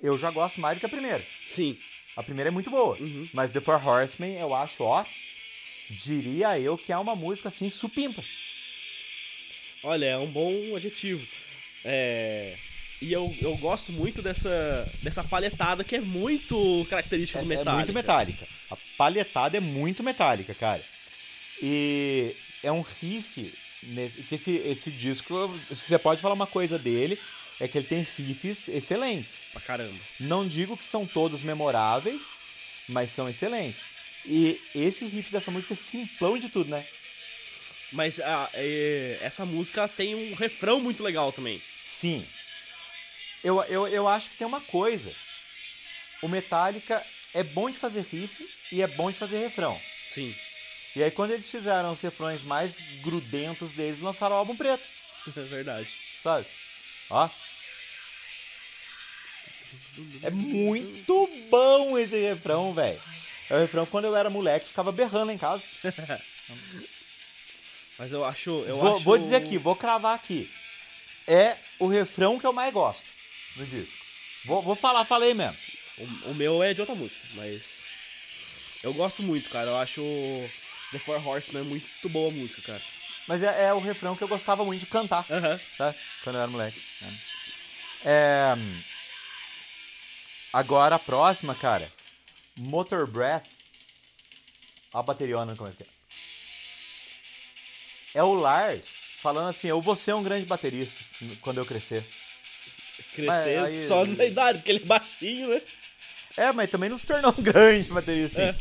eu 0.00 0.16
já 0.16 0.30
gosto 0.30 0.60
mais 0.60 0.76
do 0.76 0.80
que 0.80 0.86
a 0.86 0.88
primeira. 0.88 1.24
Sim. 1.44 1.76
A 2.16 2.22
primeira 2.22 2.50
é 2.50 2.52
muito 2.52 2.70
boa. 2.70 2.96
Uhum. 2.98 3.28
Mas 3.32 3.50
The 3.50 3.60
Four 3.60 3.84
Horsemen, 3.84 4.38
eu 4.38 4.54
acho, 4.54 4.84
ó. 4.84 5.04
Diria 5.90 6.56
eu 6.56 6.78
que 6.78 6.92
é 6.92 6.96
uma 6.96 7.16
música 7.16 7.48
assim, 7.48 7.68
supimpa. 7.68 8.22
Olha, 9.82 10.06
é 10.06 10.18
um 10.18 10.30
bom 10.30 10.76
adjetivo. 10.76 11.26
É... 11.84 12.56
E 13.02 13.12
eu, 13.12 13.34
eu 13.40 13.56
gosto 13.56 13.90
muito 13.90 14.22
dessa, 14.22 14.88
dessa 15.02 15.24
palhetada 15.24 15.82
que 15.82 15.96
é 15.96 16.00
muito 16.00 16.86
característica 16.88 17.40
É, 17.40 17.42
do 17.42 17.46
é 17.52 17.56
Metallica. 17.56 17.76
muito 17.76 17.92
metálica. 17.92 18.48
A 18.70 18.76
palhetada 18.96 19.56
é 19.56 19.60
muito 19.60 20.02
metálica, 20.04 20.54
cara. 20.54 20.82
E 21.60 22.34
é 22.62 22.70
um 22.70 22.82
riff. 23.00 23.52
Nesse, 23.82 24.22
que 24.22 24.34
esse, 24.36 24.56
esse 24.58 24.90
disco, 24.92 25.34
você 25.68 25.98
pode 25.98 26.20
falar 26.22 26.34
uma 26.34 26.46
coisa 26.46 26.78
dele, 26.78 27.18
é 27.58 27.66
que 27.66 27.76
ele 27.76 27.86
tem 27.88 28.06
riffs 28.16 28.68
excelentes. 28.68 29.46
Pra 29.52 29.60
caramba. 29.60 29.98
Não 30.20 30.46
digo 30.46 30.76
que 30.76 30.84
são 30.86 31.04
todos 31.04 31.42
memoráveis, 31.42 32.40
mas 32.88 33.10
são 33.10 33.28
excelentes. 33.28 33.82
E 34.24 34.60
esse 34.72 35.04
riff 35.06 35.32
dessa 35.32 35.50
música 35.50 35.74
é 35.74 35.76
simplão 35.76 36.38
de 36.38 36.48
tudo, 36.48 36.70
né? 36.70 36.86
Mas 37.90 38.20
a- 38.20 38.48
é, 38.54 39.18
essa 39.20 39.44
música 39.44 39.88
tem 39.88 40.14
um 40.14 40.34
refrão 40.34 40.80
muito 40.80 41.02
legal 41.02 41.32
também. 41.32 41.60
Sim. 41.84 42.24
Eu, 43.42 43.60
eu, 43.64 43.88
eu 43.88 44.06
acho 44.06 44.30
que 44.30 44.36
tem 44.36 44.46
uma 44.46 44.60
coisa. 44.60 45.12
O 46.22 46.28
Metallica 46.28 47.04
é 47.34 47.42
bom 47.42 47.68
de 47.68 47.78
fazer 47.78 48.02
riff 48.02 48.48
e 48.70 48.80
é 48.82 48.86
bom 48.86 49.10
de 49.10 49.18
fazer 49.18 49.38
refrão. 49.38 49.80
Sim. 50.06 50.34
E 50.94 51.02
aí 51.02 51.10
quando 51.10 51.32
eles 51.32 51.50
fizeram 51.50 51.92
os 51.92 52.00
refrões 52.00 52.42
mais 52.42 52.78
grudentos 53.02 53.72
deles, 53.72 54.00
lançaram 54.00 54.36
o 54.36 54.38
álbum 54.38 54.54
preto, 54.54 54.84
É 55.36 55.40
verdade. 55.42 55.88
sabe? 56.18 56.46
Ó. 57.10 57.28
É 60.22 60.30
muito 60.30 61.28
bom 61.50 61.98
esse 61.98 62.16
refrão, 62.20 62.72
velho. 62.72 63.00
É 63.50 63.56
o 63.56 63.58
refrão 63.58 63.84
que 63.84 63.90
quando 63.90 64.04
eu 64.04 64.14
era 64.16 64.30
moleque, 64.30 64.68
ficava 64.68 64.92
berrando 64.92 65.32
em 65.32 65.38
casa. 65.38 65.62
Mas 67.98 68.12
eu 68.12 68.24
acho. 68.24 68.50
Eu 68.66 68.76
vou, 68.76 68.96
acho... 68.96 69.04
vou 69.04 69.18
dizer 69.18 69.36
aqui, 69.36 69.58
vou 69.58 69.76
cravar 69.76 70.14
aqui. 70.14 70.50
É 71.26 71.56
o 71.78 71.86
refrão 71.86 72.38
que 72.38 72.46
eu 72.46 72.52
mais 72.52 72.72
gosto 72.72 73.06
do 73.56 73.66
disco. 73.66 74.04
Vou, 74.44 74.62
vou 74.62 74.74
falar, 74.74 75.04
falei 75.04 75.34
mesmo. 75.34 75.56
O, 75.98 76.30
o 76.30 76.34
meu 76.34 76.62
é 76.62 76.74
de 76.74 76.80
outra 76.80 76.94
música, 76.94 77.24
mas. 77.34 77.84
Eu 78.82 78.92
gosto 78.94 79.22
muito, 79.22 79.48
cara. 79.50 79.70
Eu 79.70 79.76
acho 79.76 80.02
The 80.90 80.98
Four 80.98 81.26
Horsemen 81.26 81.64
muito 81.64 82.08
boa 82.08 82.30
a 82.30 82.34
música, 82.34 82.62
cara. 82.62 82.82
Mas 83.28 83.42
é, 83.42 83.66
é 83.66 83.72
o 83.72 83.78
refrão 83.78 84.16
que 84.16 84.22
eu 84.24 84.28
gostava 84.28 84.64
muito 84.64 84.80
de 84.80 84.86
cantar, 84.86 85.24
Aham. 85.30 85.60
tá? 85.78 85.94
Quando 86.24 86.36
eu 86.36 86.42
era 86.42 86.50
moleque. 86.50 86.82
né? 87.00 87.18
É, 88.04 88.54
Agora 90.52 90.96
a 90.96 90.98
próxima, 90.98 91.54
cara. 91.54 91.90
Motor 92.56 93.06
Breath. 93.06 93.46
A 94.92 95.02
bateriona 95.02 95.56
como 95.56 95.70
é 95.70 95.72
que 95.72 95.82
é. 95.82 95.86
É 98.14 98.22
o 98.22 98.34
Lars 98.34 99.02
falando 99.20 99.48
assim, 99.48 99.68
eu 99.68 99.80
vou 99.80 99.96
ser 99.96 100.12
um 100.14 100.22
grande 100.22 100.44
baterista 100.44 101.02
quando 101.40 101.58
eu 101.58 101.64
crescer. 101.64 102.06
Crescer 103.14 103.26
Mas 103.26 103.46
aí- 103.74 103.86
só 103.86 104.04
na 104.04 104.24
idade, 104.24 104.58
porque 104.58 104.72
ele 104.72 104.82
é 104.82 104.86
baixinho, 104.86 105.48
né? 105.48 105.62
É, 106.36 106.52
mas 106.52 106.70
também 106.70 106.88
não 106.88 106.96
se 106.96 107.04
tornou 107.06 107.34
um 107.36 107.42
grande 107.42 107.88
baterista. 107.90 108.50
Assim. 108.50 108.58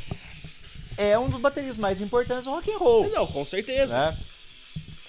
É. 0.98 1.18
um 1.18 1.30
dos 1.30 1.40
bateristas 1.40 1.78
mais 1.78 2.02
importantes 2.02 2.44
do 2.44 2.52
rock 2.52 2.70
and 2.72 2.78
roll. 2.78 3.10
Não, 3.10 3.26
com 3.26 3.46
certeza. 3.46 3.98
Né? 4.12 4.18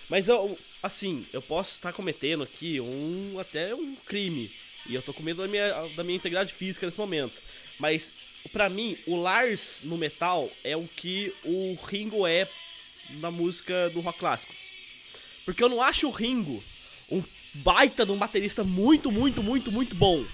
Mas 0.09 0.29
eu, 0.29 0.57
assim, 0.83 1.27
eu 1.33 1.43
posso 1.43 1.73
estar 1.75 1.93
cometendo 1.93 2.43
aqui 2.43 2.81
um 2.81 3.39
até 3.41 3.75
um 3.75 3.97
crime. 4.07 4.51
E 4.87 4.95
eu 4.95 5.03
tô 5.03 5.13
com 5.13 5.23
medo 5.23 5.43
da 5.43 5.49
minha, 5.49 5.71
da 5.97 6.05
minha 6.05 6.17
integridade 6.17 6.53
física 6.53 6.87
nesse 6.87 6.99
momento. 6.99 7.35
Mas, 7.79 8.13
pra 8.53 8.69
mim, 8.69 8.97
o 9.07 9.17
Lars 9.17 9.81
no 9.85 9.97
metal 9.99 10.49
é 10.63 10.77
o 10.77 10.87
que 10.97 11.33
o 11.45 11.77
Ringo 11.87 12.27
é 12.27 12.47
na 13.21 13.31
música 13.31 13.91
do 13.91 14.01
rock 14.01 14.19
clássico. 14.19 14.55
Porque 15.45 15.63
eu 15.63 15.69
não 15.69 15.83
acho 15.83 16.07
o 16.07 16.11
Ringo 16.11 16.63
um 17.11 17.23
baita 17.55 18.05
de 18.07 18.13
um 18.13 18.17
baterista 18.17 18.63
muito, 18.65 19.11
muito, 19.13 19.43
muito, 19.43 19.71
muito 19.73 19.95
bom. 19.95 20.25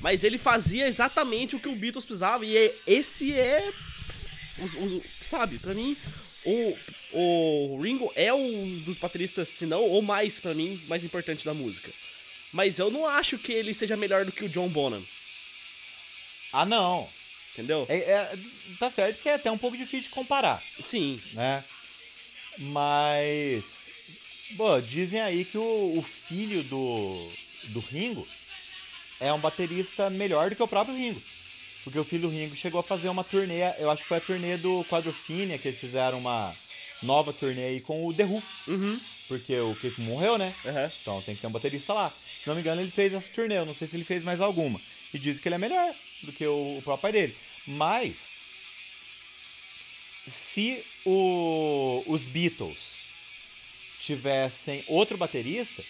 Mas 0.00 0.24
ele 0.24 0.38
fazia 0.38 0.86
exatamente 0.88 1.56
o 1.56 1.60
que 1.60 1.68
o 1.68 1.76
Beatles 1.76 2.04
precisava. 2.04 2.44
E 2.44 2.56
é- 2.56 2.74
esse 2.86 3.32
é. 3.38 3.70
os- 4.58 4.74
os- 4.74 5.02
sabe, 5.22 5.58
pra 5.58 5.72
mim, 5.74 5.96
o, 6.44 6.78
o 7.12 7.80
Ringo 7.82 8.10
é 8.14 8.32
um 8.32 8.80
dos 8.80 8.98
bateristas, 8.98 9.48
se 9.48 9.64
não, 9.66 9.80
ou 9.82 10.02
mais 10.02 10.38
pra 10.40 10.54
mim, 10.54 10.82
mais 10.86 11.04
importante 11.04 11.44
da 11.44 11.54
música. 11.54 11.90
Mas 12.52 12.78
eu 12.78 12.90
não 12.90 13.06
acho 13.06 13.38
que 13.38 13.52
ele 13.52 13.72
seja 13.72 13.96
melhor 13.96 14.24
do 14.24 14.32
que 14.32 14.44
o 14.44 14.48
John 14.48 14.68
Bonham, 14.68 15.06
Ah, 16.52 16.66
não. 16.66 17.08
entendeu? 17.52 17.86
É, 17.88 17.96
é- 17.98 18.38
tá 18.78 18.90
certo 18.90 19.22
que 19.22 19.28
é 19.28 19.34
até 19.34 19.50
um 19.50 19.58
pouco 19.58 19.76
difícil 19.76 20.02
de 20.02 20.08
comparar, 20.08 20.62
Sim, 20.82 21.20
né? 21.32 21.62
Mas. 22.58 23.89
Pô, 24.56 24.80
dizem 24.80 25.20
aí 25.20 25.44
que 25.44 25.56
o, 25.58 25.98
o 25.98 26.02
filho 26.02 26.62
do, 26.64 27.30
do 27.68 27.80
Ringo 27.80 28.26
é 29.20 29.32
um 29.32 29.38
baterista 29.40 30.10
melhor 30.10 30.50
do 30.50 30.56
que 30.56 30.62
o 30.62 30.68
próprio 30.68 30.96
Ringo. 30.96 31.20
Porque 31.84 31.98
o 31.98 32.04
filho 32.04 32.22
do 32.22 32.28
Ringo 32.28 32.54
chegou 32.56 32.80
a 32.80 32.82
fazer 32.82 33.08
uma 33.08 33.24
turnê, 33.24 33.62
eu 33.78 33.90
acho 33.90 34.02
que 34.02 34.08
foi 34.08 34.18
a 34.18 34.20
turnê 34.20 34.56
do 34.56 34.84
Quadrophenia, 34.84 35.56
que 35.58 35.68
eles 35.68 35.80
fizeram 35.80 36.18
uma 36.18 36.54
nova 37.02 37.32
turnê 37.32 37.64
aí 37.64 37.80
com 37.80 38.06
o 38.06 38.12
The 38.12 38.24
Who. 38.24 38.42
uhum, 38.68 39.00
Porque 39.28 39.58
o 39.58 39.74
Keith 39.76 39.98
morreu, 39.98 40.36
né? 40.36 40.54
aham. 40.66 40.92
Então 41.00 41.22
tem 41.22 41.34
que 41.34 41.40
ter 41.40 41.46
um 41.46 41.52
baterista 41.52 41.94
lá. 41.94 42.10
Se 42.10 42.46
não 42.48 42.54
me 42.54 42.60
engano, 42.60 42.80
ele 42.80 42.90
fez 42.90 43.12
essa 43.14 43.30
turnê. 43.30 43.56
Eu 43.58 43.64
não 43.66 43.72
sei 43.74 43.86
se 43.88 43.96
ele 43.96 44.04
fez 44.04 44.22
mais 44.22 44.40
alguma. 44.40 44.80
E 45.14 45.18
diz 45.18 45.38
que 45.40 45.48
ele 45.48 45.54
é 45.54 45.58
melhor 45.58 45.94
do 46.22 46.32
que 46.32 46.46
o, 46.46 46.78
o 46.78 46.82
próprio 46.82 47.02
pai 47.02 47.12
dele. 47.12 47.36
Mas. 47.66 48.36
Se 50.26 50.84
o- 51.04 52.04
os 52.06 52.28
Beatles 52.28 53.09
tivessem 54.00 54.82
outro 54.86 55.16
baterista, 55.16 55.82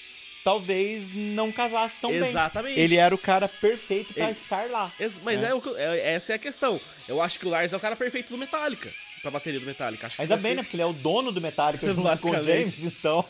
talvez 0.43 1.11
não 1.15 1.53
casasse 1.53 1.97
tão 2.01 2.11
bem. 2.11 2.21
Exatamente. 2.21 2.79
Ele 2.79 2.97
era 2.97 3.15
o 3.15 3.19
cara 3.19 3.49
perfeito 3.49 4.13
pra 4.15 4.25
Ele- 4.25 4.33
estar 4.33 4.69
lá. 4.71 4.93
Mas 5.23 5.43
É. 5.43 5.47
é. 5.49 5.55
o 5.55 5.63
é- 5.77 6.13
essa 6.15 6.33
é 6.33 6.37
a 6.37 6.39
questão. 6.39 6.81
Eu 7.09 7.21
acho 7.21 7.39
que 7.39 7.47
o 7.47 7.51
Lars 7.51 7.73
é 7.73 7.77
o 7.77 7.81
cara 7.81 7.97
perfeito 7.97 8.31
do 8.31 8.39
Metallica. 8.39 8.93
Pra 9.23 9.31
bateria 9.31 9.61
do 9.61 9.67
Metallica. 9.67 10.07
Acho 10.07 10.21
Ainda 10.23 10.37
bem, 10.37 10.53
você- 10.53 10.57
né? 10.57 10.63
Porque 10.63 10.77
ele 10.77 10.83
é 10.83 10.87
o 10.87 10.93
dono 10.95 11.31
do 11.31 11.41
Metallica 11.41 11.87
junto 11.93 12.19
com 12.21 12.31
o. 12.31 12.45
James. 12.45 12.79
Então, 12.79 13.25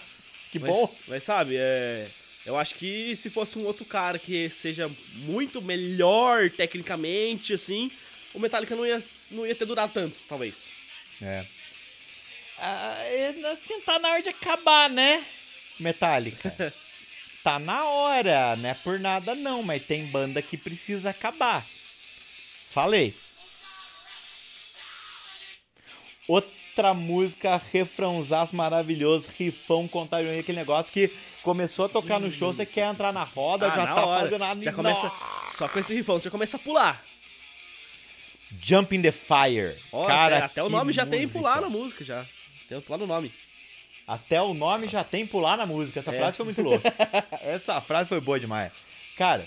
que 0.52 0.58
Mas, 0.60 0.70
bom. 0.70 0.96
mas 1.08 1.24
sabe, 1.24 1.56
é, 1.56 2.06
eu 2.46 2.56
acho 2.56 2.76
que 2.76 3.16
se 3.16 3.28
fosse 3.28 3.58
um 3.58 3.64
outro 3.64 3.84
cara 3.84 4.16
que 4.18 4.48
seja 4.48 4.88
muito 5.16 5.60
melhor 5.60 6.48
tecnicamente, 6.50 7.52
assim, 7.54 7.90
o 8.32 8.38
Metallica 8.38 8.76
não 8.76 8.86
ia, 8.86 9.00
não 9.32 9.44
ia 9.44 9.54
ter 9.54 9.64
durado 9.64 9.92
tanto, 9.92 10.16
talvez. 10.28 10.70
É. 11.20 11.44
Ah, 12.60 12.96
é, 13.04 13.34
assim, 13.52 13.80
tá 13.80 13.98
na 13.98 14.10
hora 14.10 14.22
de 14.22 14.28
acabar, 14.28 14.90
né? 14.90 15.24
Metallica. 15.78 16.74
tá 17.42 17.58
na 17.58 17.86
hora, 17.86 18.54
não 18.56 18.68
é 18.68 18.74
por 18.74 19.00
nada 19.00 19.34
não, 19.34 19.62
mas 19.62 19.82
tem 19.84 20.04
banda 20.06 20.42
que 20.42 20.56
precisa 20.58 21.10
acabar. 21.10 21.64
Falei. 22.70 23.14
Outra 26.28 26.94
música, 26.94 27.60
refrãozaço 27.72 28.54
maravilhoso, 28.54 29.28
rifão, 29.36 29.88
contagiante, 29.88 30.38
aquele 30.40 30.58
negócio 30.58 30.92
que 30.92 31.10
começou 31.42 31.86
a 31.86 31.88
tocar 31.88 32.20
no 32.20 32.30
show, 32.30 32.52
você 32.52 32.64
quer 32.64 32.86
entrar 32.86 33.12
na 33.12 33.24
roda, 33.24 33.66
Ah, 33.66 33.70
já 33.70 33.86
na 33.86 33.94
tá 33.94 34.06
hora. 34.06 34.20
fazendo 34.24 34.38
nada. 34.38 34.62
Já 34.62 34.72
começa, 34.72 35.10
só 35.48 35.66
com 35.68 35.78
esse 35.78 35.94
rifão, 35.94 36.18
você 36.20 36.24
já 36.24 36.30
começa 36.30 36.56
a 36.56 36.60
pular. 36.60 37.02
Jump 38.62 38.94
in 38.94 39.02
the 39.02 39.12
Fire. 39.12 39.76
Ó, 39.92 40.06
Cara, 40.06 40.36
até, 40.36 40.44
até 40.46 40.62
o 40.62 40.68
nome 40.68 40.92
já 40.92 41.06
tem 41.06 41.22
música. 41.22 41.38
pular 41.38 41.60
na 41.60 41.68
música, 41.68 42.04
já. 42.04 42.26
Tem 42.70 42.80
pular 42.80 42.98
no 42.98 43.06
nome. 43.06 43.32
Até 44.06 44.40
o 44.40 44.54
nome 44.54 44.88
já 44.88 45.02
tem 45.04 45.26
pular 45.26 45.56
na 45.56 45.66
música. 45.66 46.00
Essa 46.00 46.12
É. 46.14 46.16
frase 46.16 46.36
foi 46.36 46.44
muito 46.46 46.62
louca. 46.62 46.88
essa 47.42 47.80
frase 47.80 48.08
foi 48.08 48.20
boa 48.20 48.38
demais. 48.40 48.72
Cara, 49.16 49.46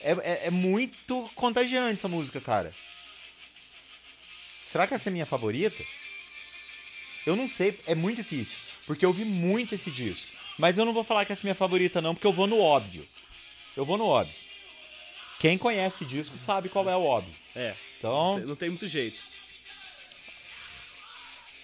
é, 0.00 0.12
é- 0.12 0.40
é 0.46 0.50
muito 0.50 1.28
contagiante 1.34 1.96
essa 1.96 2.08
música, 2.08 2.40
cara. 2.40 2.72
Será 4.64 4.86
que 4.86 4.94
essa 4.94 5.08
é 5.08 5.12
minha 5.12 5.26
favorita? 5.26 5.82
Eu 7.26 7.34
não 7.36 7.48
sei, 7.48 7.78
é 7.86 7.94
muito 7.94 8.22
difícil. 8.22 8.56
Porque 8.86 9.04
eu 9.04 9.12
vi 9.12 9.24
muito 9.24 9.74
esse 9.74 9.90
disco. 9.90 10.30
Mas 10.56 10.78
eu 10.78 10.84
não 10.84 10.92
vou 10.92 11.04
falar 11.04 11.24
que 11.24 11.32
essa 11.32 11.42
é 11.42 11.46
minha 11.46 11.54
favorita, 11.54 12.00
não, 12.00 12.14
porque 12.14 12.26
eu 12.26 12.32
vou 12.32 12.46
no 12.46 12.60
óbvio. 12.60 13.06
Eu 13.76 13.84
vou 13.84 13.98
no 13.98 14.06
óbvio. 14.06 14.34
Quem 15.38 15.56
conhece 15.58 16.02
o 16.04 16.06
disco 16.06 16.36
sabe 16.36 16.68
qual 16.68 16.88
é 16.88 16.96
o 16.96 17.04
óbvio. 17.04 17.34
É, 17.56 17.74
Então, 17.98 18.38
não 18.40 18.54
tem 18.56 18.68
muito 18.70 18.86
jeito. 18.88 19.29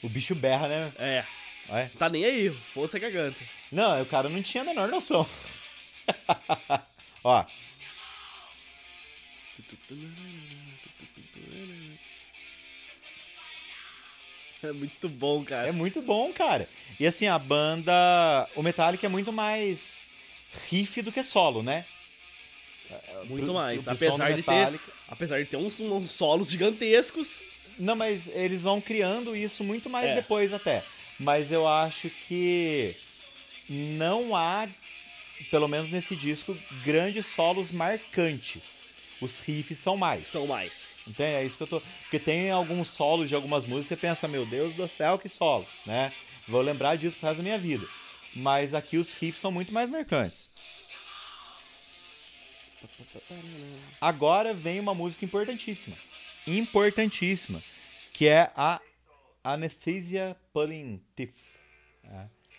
O 0.02 0.08
bicho 0.08 0.34
berra, 0.34 0.68
né? 0.68 0.92
É, 0.98 1.24
É. 1.68 1.90
tá 1.98 2.08
nem 2.08 2.24
aí, 2.24 2.50
foda-se 2.72 2.96
a 2.96 3.00
garganta. 3.00 3.38
Não, 3.72 4.00
o 4.02 4.06
cara 4.06 4.28
não 4.28 4.42
tinha 4.42 4.62
a 4.62 4.66
menor 4.66 4.88
noção. 4.88 5.28
Ó. 7.24 7.44
É 14.62 14.72
muito 14.72 15.08
bom, 15.08 15.44
cara. 15.44 15.68
É 15.68 15.72
muito 15.72 16.00
bom, 16.00 16.32
cara. 16.32 16.68
E 16.98 17.06
assim, 17.06 17.26
a 17.26 17.38
banda. 17.38 17.92
O 18.54 18.62
Metallica 18.62 19.06
é 19.06 19.08
muito 19.08 19.32
mais 19.32 20.06
riff 20.68 21.02
do 21.02 21.12
que 21.12 21.22
solo, 21.22 21.62
né? 21.62 21.84
Muito 23.24 23.44
Pro- 23.46 23.54
mais. 23.54 23.84
pro 23.84 23.92
apesar, 23.94 24.32
de 24.32 24.42
ter, 24.42 24.80
apesar 25.08 25.38
de 25.42 25.46
ter 25.46 25.56
uns, 25.56 25.78
uns 25.80 26.10
solos 26.10 26.48
gigantescos. 26.50 27.42
Não, 27.78 27.94
mas 27.94 28.28
eles 28.28 28.62
vão 28.62 28.80
criando 28.80 29.36
isso 29.36 29.62
muito 29.62 29.88
mais 29.90 30.06
É. 30.10 30.14
depois 30.16 30.52
até. 30.52 30.82
Mas 31.18 31.50
eu 31.50 31.66
acho 31.66 32.10
que 32.26 32.96
não 33.68 34.34
há, 34.36 34.68
pelo 35.50 35.68
menos 35.68 35.90
nesse 35.90 36.14
disco, 36.16 36.56
grandes 36.84 37.26
solos 37.26 37.70
marcantes. 37.72 38.94
Os 39.20 39.40
riffs 39.40 39.78
são 39.78 39.96
mais. 39.96 40.26
São 40.26 40.46
mais. 40.46 40.94
Entende? 41.06 41.36
É 41.36 41.44
isso 41.44 41.56
que 41.56 41.62
eu 41.62 41.66
tô. 41.66 41.80
Porque 42.02 42.18
tem 42.18 42.50
alguns 42.50 42.88
solos 42.88 43.28
de 43.28 43.34
algumas 43.34 43.64
músicas, 43.64 43.86
você 43.88 43.96
pensa, 43.96 44.28
meu 44.28 44.44
Deus 44.44 44.74
do 44.74 44.86
céu, 44.88 45.18
que 45.18 45.28
solo, 45.28 45.66
né? 45.86 46.12
Vou 46.46 46.60
lembrar 46.60 46.96
disso 46.96 47.16
pro 47.16 47.26
resto 47.28 47.38
da 47.38 47.42
minha 47.42 47.58
vida. 47.58 47.86
Mas 48.34 48.74
aqui 48.74 48.98
os 48.98 49.14
riffs 49.14 49.40
são 49.40 49.50
muito 49.50 49.72
mais 49.72 49.88
marcantes. 49.88 50.50
Agora 54.00 54.52
vem 54.52 54.78
uma 54.78 54.94
música 54.94 55.24
importantíssima. 55.24 55.96
Importantíssima. 56.46 57.62
Que 58.12 58.26
é 58.28 58.50
a 58.56 58.80
Anesthesia 59.44 60.36
Pulling 60.52 61.02
Teeth. 61.14 61.34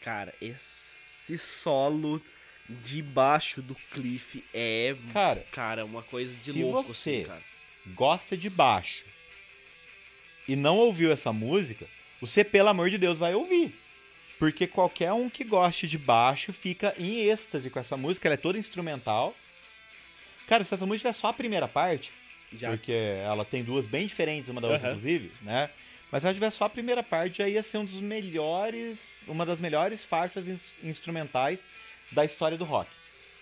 Cara, 0.02 0.34
esse 0.42 1.38
solo 1.38 2.22
de 2.70 3.02
baixo 3.02 3.62
do 3.62 3.74
Cliff 3.92 4.44
é. 4.54 4.96
Cara, 5.14 5.46
Cara, 5.52 5.86
uma 5.86 6.04
coisa 6.04 6.32
de 6.36 6.52
Se 6.52 6.62
louco, 6.64 6.84
você- 6.84 7.10
assim, 7.22 7.24
cara. 7.24 7.44
gosta 7.96 8.36
de 8.38 8.50
baixo 8.50 9.04
e 10.48 10.56
não 10.56 10.78
ouviu 10.78 11.12
essa 11.12 11.32
música, 11.34 11.88
você, 12.22 12.44
pelo 12.44 12.70
amor 12.70 12.90
de 12.90 12.98
Deus, 12.98 13.18
vai 13.18 13.34
ouvir. 13.34 13.74
Porque 14.38 14.68
qualquer 14.68 15.12
um 15.14 15.30
que 15.30 15.44
goste 15.44 15.88
de 15.88 15.98
baixo 15.98 16.54
fica 16.54 16.94
em 16.98 17.22
êxtase 17.28 17.70
com 17.72 17.80
essa 17.80 17.98
música, 17.98 18.28
ela 18.28 18.36
é 18.36 18.38
toda 18.38 18.58
instrumental. 18.60 19.36
Cara, 20.48 20.64
se 20.64 20.74
essa 20.74 20.86
música 20.86 21.10
tiver 21.10 21.20
só 21.20 21.28
a 21.28 21.34
primeira 21.34 21.68
parte, 21.68 22.14
Já. 22.54 22.70
porque 22.70 22.92
ela 22.92 23.44
tem 23.44 23.64
duas 23.64 23.88
bem 23.88 24.06
diferentes 24.08 24.50
uma 24.50 24.62
da 24.62 24.68
outra, 24.68 24.82
Aham. 24.84 24.90
inclusive, 24.96 25.32
né? 25.42 25.70
Mas 26.12 26.22
se 26.22 26.28
ela 26.28 26.34
tiver 26.34 26.50
só 26.52 26.66
a 26.66 26.70
primeira 26.70 27.04
parte, 27.04 27.40
já 27.40 27.50
ia 27.50 27.62
ser 27.62 27.78
um 27.80 27.86
dos 27.86 28.00
melhores, 28.00 29.20
uma 29.28 29.46
das 29.46 29.60
melhores 29.60 30.06
faixas 30.06 30.48
ins- 30.48 30.74
instrumentais 30.84 31.70
da 32.12 32.24
história 32.24 32.58
do 32.58 32.64
rock. 32.64 32.90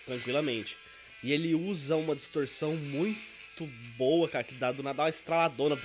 Tranquilamente. 0.04 0.76
E 1.22 1.32
ele 1.32 1.54
usa 1.54 1.96
uma 1.96 2.14
distorção 2.16 2.74
muito 2.76 3.66
boa, 3.96 4.28
cara, 4.28 4.42
que 4.44 4.54
dá 4.54 4.72
do 4.72 4.82
nada 4.82 5.02
uma 5.02 5.08
estraladona. 5.08 5.78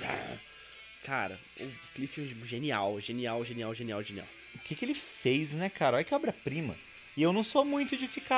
Cara, 1.04 1.38
o 1.60 1.68
Cliff 1.94 2.20
é 2.20 2.46
genial, 2.46 3.00
genial, 3.00 3.44
genial, 3.44 3.74
genial, 3.74 4.02
genial. 4.02 4.26
o 4.54 4.58
que, 4.60 4.74
que 4.74 4.84
ele 4.84 4.94
fez, 4.94 5.52
né, 5.52 5.68
cara? 5.68 5.96
Olha 5.96 6.04
que 6.04 6.14
obra-prima. 6.14 6.76
E 7.16 7.22
eu 7.22 7.32
não 7.32 7.42
sou 7.42 7.64
muito 7.64 7.96
de 7.96 8.06
ficar 8.08 8.36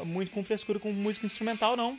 ah, 0.00 0.04
muito 0.04 0.30
com 0.30 0.42
frescura 0.42 0.78
com 0.78 0.90
música 0.92 1.24
instrumental, 1.26 1.76
não. 1.76 1.98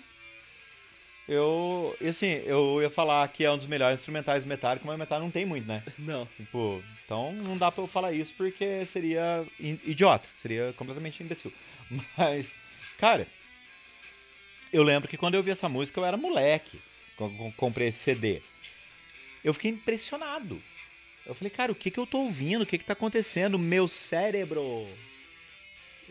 Eu, 1.27 1.95
assim, 2.07 2.41
eu 2.45 2.81
ia 2.81 2.89
falar 2.89 3.25
que 3.29 3.45
é 3.45 3.51
um 3.51 3.55
dos 3.55 3.67
melhores 3.67 3.99
instrumentais 3.99 4.43
Metallica, 4.43 4.85
mas 4.85 4.95
o 4.95 4.99
Metallica 4.99 5.23
não 5.23 5.31
tem 5.31 5.45
muito, 5.45 5.65
né? 5.65 5.81
Não. 5.97 6.25
Tipo, 6.37 6.83
então 7.05 7.31
não 7.31 7.57
dá 7.57 7.71
pra 7.71 7.83
eu 7.83 7.87
falar 7.87 8.11
isso 8.11 8.33
porque 8.35 8.85
seria 8.85 9.45
idiota, 9.59 10.27
seria 10.33 10.73
completamente 10.73 11.23
imbecil. 11.23 11.53
Mas, 12.17 12.55
cara, 12.97 13.27
eu 14.71 14.83
lembro 14.83 15.07
que 15.07 15.17
quando 15.17 15.35
eu 15.35 15.43
vi 15.43 15.51
essa 15.51 15.69
música 15.69 15.99
eu 15.99 16.05
era 16.05 16.17
moleque, 16.17 16.81
quando 17.15 17.37
eu 17.37 17.53
comprei 17.55 17.89
esse 17.89 17.99
CD. 17.99 18.41
Eu 19.43 19.53
fiquei 19.53 19.71
impressionado. 19.71 20.61
Eu 21.25 21.33
falei, 21.33 21.49
cara, 21.49 21.71
o 21.71 21.75
que 21.75 21.91
que 21.91 21.99
eu 21.99 22.07
tô 22.07 22.19
ouvindo? 22.19 22.63
O 22.63 22.65
que 22.65 22.77
que 22.77 22.85
tá 22.85 22.93
acontecendo? 22.93 23.57
Meu 23.59 23.87
cérebro. 23.87 24.87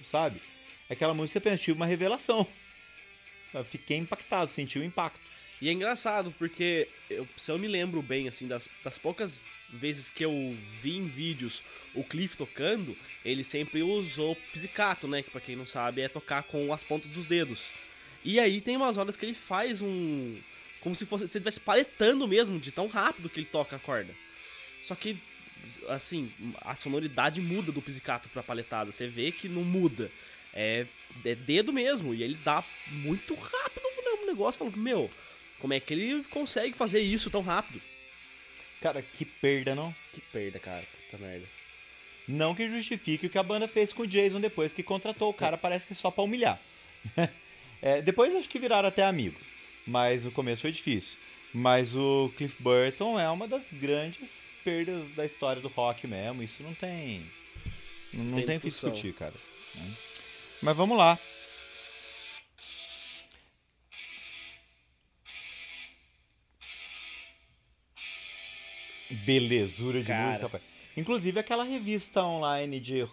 Sabe? 0.05 0.41
Aquela 0.89 1.15
música, 1.15 1.39
você 1.39 1.41
pensa, 1.41 1.63
tive 1.63 1.77
uma 1.77 1.87
revelação. 1.87 2.47
Eu 3.53 3.65
fiquei 3.65 3.97
impactado, 3.97 4.51
senti 4.51 4.79
o 4.79 4.85
impacto. 4.85 5.21
E 5.61 5.69
é 5.69 5.73
engraçado, 5.73 6.35
porque 6.39 6.89
eu, 7.09 7.27
se 7.37 7.51
eu 7.51 7.59
me 7.59 7.69
lembro 7.69 8.03
bem, 8.03 8.27
assim, 8.27 8.49
das, 8.49 8.69
das 8.83 8.99
poucas 8.99 9.41
vezes 9.73 10.11
que 10.11 10.25
eu 10.25 10.57
vi 10.83 10.97
em 10.97 11.07
vídeos 11.07 11.63
o 11.95 12.03
Cliff 12.03 12.37
tocando, 12.37 12.97
ele 13.25 13.45
sempre 13.45 13.83
usou 13.83 14.37
pizzicato, 14.53 15.07
né? 15.07 15.23
Que 15.23 15.31
pra 15.31 15.41
quem 15.41 15.57
não 15.57 15.67
sabe 15.67 16.01
é 16.01 16.09
tocar 16.09 16.43
com 16.43 16.73
as 16.73 16.83
pontas 16.83 17.11
dos 17.11 17.27
dedos. 17.27 17.71
E 18.25 18.39
aí 18.39 18.61
tem 18.61 18.77
umas 18.77 18.97
horas 18.97 19.17
que 19.17 19.25
ele 19.25 19.35
faz 19.35 19.81
um. 19.81 20.39
Como 20.81 20.97
se 20.97 21.07
fosse. 21.07 21.29
Se 21.29 21.39
ele 21.39 21.43
estivesse 21.43 21.61
paletando 21.61 22.27
mesmo, 22.27 22.59
de 22.59 22.71
tão 22.71 22.87
rápido 22.87 23.29
que 23.29 23.41
ele 23.41 23.47
toca 23.47 23.77
a 23.77 23.79
corda. 23.79 24.15
Só 24.83 24.95
que, 24.95 25.17
assim, 25.89 26.33
a 26.61 26.75
sonoridade 26.75 27.41
muda 27.41 27.71
do 27.71 27.83
pizzicato 27.83 28.29
pra 28.29 28.43
paletada. 28.43 28.91
Você 28.91 29.07
vê 29.07 29.31
que 29.31 29.49
não 29.49 29.63
muda. 29.63 30.11
É, 30.55 30.87
é 31.25 31.35
dedo 31.35 31.73
mesmo. 31.73 32.15
E 32.15 32.23
ele 32.23 32.39
dá 32.45 32.65
muito 32.89 33.35
rápido 33.35 33.83
no 34.21 34.27
negócio. 34.27 34.59
Falando, 34.59 34.77
meu, 34.77 35.11
como 35.59 35.73
é 35.75 35.81
que 35.81 35.93
ele 35.95 36.25
consegue 36.25 36.77
fazer 36.77 37.01
isso 37.01 37.31
tão 37.31 37.43
rápido? 37.43 37.81
Cara, 38.81 39.01
que 39.03 39.25
perda, 39.25 39.75
não? 39.75 39.95
Que 40.13 40.21
perda, 40.21 40.59
cara. 40.59 40.85
Puta 41.05 41.19
merda. 41.19 41.47
Não 42.27 42.55
que 42.55 42.69
justifique 42.69 43.27
o 43.27 43.31
que 43.31 43.39
a 43.39 43.43
banda 43.43 43.67
fez 43.67 43.93
com 43.93 44.03
o 44.03 44.07
Jason 44.07 44.41
depois 44.41 44.73
que 44.73 44.83
contratou 44.83 45.29
o 45.31 45.35
cara, 45.35 45.59
parece 45.59 45.87
que 45.87 45.95
só 45.95 46.11
pra 46.11 46.25
humilhar. 46.25 46.61
É, 47.85 48.01
depois 48.01 48.33
acho 48.37 48.49
que 48.49 48.61
viraram 48.61 48.89
até 48.89 49.03
amigo, 49.03 49.37
mas 49.85 50.25
no 50.25 50.31
começo 50.31 50.63
foi 50.63 50.71
difícil. 50.71 51.19
Mas 51.53 51.97
o 51.97 52.33
Cliff 52.37 52.55
Burton 52.63 53.19
é 53.19 53.29
uma 53.29 53.49
das 53.49 53.71
grandes 53.73 54.49
perdas 54.63 55.09
da 55.17 55.27
história 55.27 55.61
do 55.61 55.67
rock 55.67 56.07
mesmo, 56.07 56.45
isso 56.45 56.63
não 56.63 56.73
tem. 56.75 57.27
Não, 58.13 58.37
Tem 58.37 58.47
tem 58.47 58.57
o 58.57 58.61
que 58.61 58.69
discutir, 58.69 59.13
cara. 59.15 59.35
né? 59.75 59.97
Mas 60.63 60.77
vamos 60.77 60.97
lá. 60.97 61.19
Belezura 69.25 70.01
de 70.01 70.07
Cara. 70.07 70.27
música, 70.27 70.43
rapaz. 70.47 70.63
Inclusive 70.97 71.41
aquela 71.41 71.65
revista 71.65 72.23
online 72.23 72.79
de 72.79 73.07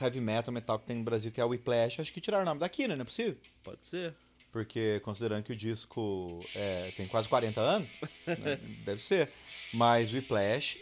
heavy 0.00 0.20
metal, 0.20 0.52
metal 0.52 0.78
que 0.78 0.86
tem 0.86 0.96
no 0.96 1.02
Brasil, 1.04 1.32
que 1.32 1.40
é 1.40 1.44
o 1.44 1.48
Whiplash, 1.48 2.00
acho 2.00 2.12
que 2.12 2.20
tiraram 2.20 2.42
o 2.42 2.46
nome 2.46 2.60
daqui, 2.60 2.86
né? 2.86 2.94
Não 2.94 3.02
é 3.02 3.04
possível? 3.04 3.36
Pode 3.64 3.86
ser. 3.86 4.14
Porque 4.52 5.00
considerando 5.00 5.42
que 5.42 5.52
o 5.52 5.56
disco 5.56 6.44
é, 6.54 6.92
tem 6.96 7.06
quase 7.08 7.28
40 7.28 7.60
anos, 7.60 7.88
né, 8.26 8.56
deve 8.84 9.02
ser. 9.02 9.30
Mas 9.72 10.12
o 10.12 10.16
Whiplash, 10.16 10.78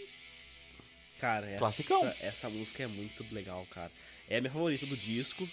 Cara, 1.18 1.46
essa, 1.46 1.58
Classicão. 1.58 2.14
essa 2.20 2.48
música 2.50 2.82
é 2.82 2.86
muito 2.86 3.24
legal, 3.32 3.66
cara. 3.70 3.90
É 4.28 4.38
a 4.38 4.40
minha 4.40 4.52
favorita 4.52 4.86
do 4.86 4.96
disco. 4.96 5.48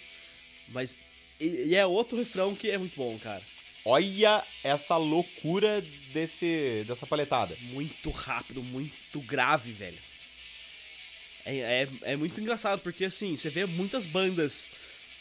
Mas. 0.68 0.96
E, 1.40 1.68
e 1.68 1.74
é 1.74 1.84
outro 1.84 2.16
refrão 2.18 2.54
que 2.54 2.70
é 2.70 2.78
muito 2.78 2.96
bom, 2.96 3.18
cara. 3.18 3.42
olha 3.84 4.44
essa 4.62 4.96
loucura 4.96 5.82
desse, 6.12 6.84
dessa 6.86 7.06
paletada. 7.06 7.56
Muito 7.60 8.10
rápido, 8.10 8.62
muito 8.62 9.20
grave, 9.20 9.72
velho. 9.72 9.98
É, 11.44 11.56
é, 11.56 11.88
é 12.02 12.16
muito 12.16 12.40
engraçado, 12.40 12.80
porque 12.80 13.04
assim, 13.04 13.36
você 13.36 13.50
vê 13.50 13.66
muitas 13.66 14.06
bandas 14.06 14.70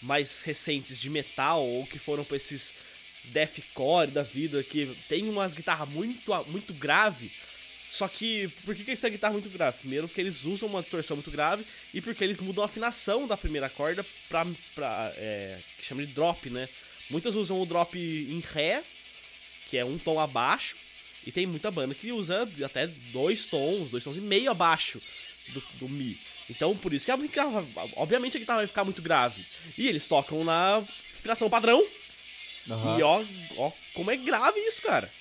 mais 0.01 0.43
recentes 0.43 0.99
de 1.01 1.09
metal, 1.09 1.65
ou 1.65 1.85
que 1.85 1.99
foram 1.99 2.23
pra 2.23 2.37
esses 2.37 2.73
deathcore 3.25 4.11
da 4.11 4.23
vida, 4.23 4.63
que 4.63 4.95
tem 5.07 5.29
umas 5.29 5.53
guitarras 5.53 5.89
muito, 5.89 6.31
muito 6.45 6.73
grave. 6.73 7.31
Só 7.91 8.07
que, 8.07 8.47
por 8.63 8.73
que, 8.73 8.85
que 8.85 8.91
eles 8.91 9.01
têm 9.01 9.09
a 9.09 9.11
guitarra 9.11 9.33
muito 9.33 9.49
grave? 9.49 9.79
Primeiro, 9.79 10.07
porque 10.07 10.21
eles 10.21 10.45
usam 10.45 10.69
uma 10.69 10.81
distorção 10.81 11.17
muito 11.17 11.29
grave, 11.29 11.65
e 11.93 11.99
porque 11.99 12.23
eles 12.23 12.39
mudam 12.39 12.63
a 12.63 12.65
afinação 12.65 13.27
da 13.27 13.35
primeira 13.35 13.69
corda 13.69 14.05
pra. 14.29 14.47
pra 14.73 15.11
é, 15.17 15.59
que 15.77 15.85
chama 15.85 16.05
de 16.05 16.13
drop, 16.13 16.49
né? 16.49 16.69
Muitas 17.09 17.35
usam 17.35 17.61
o 17.61 17.65
drop 17.65 17.99
em 17.99 18.39
Ré, 18.39 18.81
que 19.69 19.77
é 19.77 19.83
um 19.83 19.97
tom 19.97 20.21
abaixo, 20.21 20.77
e 21.27 21.33
tem 21.33 21.45
muita 21.45 21.69
banda 21.69 21.93
que 21.93 22.13
usa 22.13 22.49
até 22.63 22.87
dois 23.11 23.45
tons, 23.45 23.91
dois 23.91 24.05
tons 24.05 24.15
e 24.15 24.21
meio 24.21 24.49
abaixo 24.49 25.01
do, 25.49 25.61
do 25.73 25.89
Mi. 25.89 26.17
Então, 26.49 26.75
por 26.77 26.93
isso 26.93 27.05
que 27.05 27.11
a 27.11 27.17
guitarra, 27.17 27.65
obviamente 27.97 28.37
a 28.37 28.39
guitarra 28.39 28.59
vai 28.59 28.67
ficar 28.67 28.85
muito 28.85 29.01
grave. 29.01 29.45
E 29.77 29.85
eles 29.89 30.07
tocam 30.07 30.45
na 30.45 30.77
afinação 31.19 31.49
padrão, 31.49 31.85
Aham. 32.69 32.97
e 32.97 33.03
ó, 33.03 33.25
ó 33.57 33.71
como 33.93 34.11
é 34.11 34.15
grave 34.15 34.61
isso, 34.61 34.81
cara. 34.81 35.11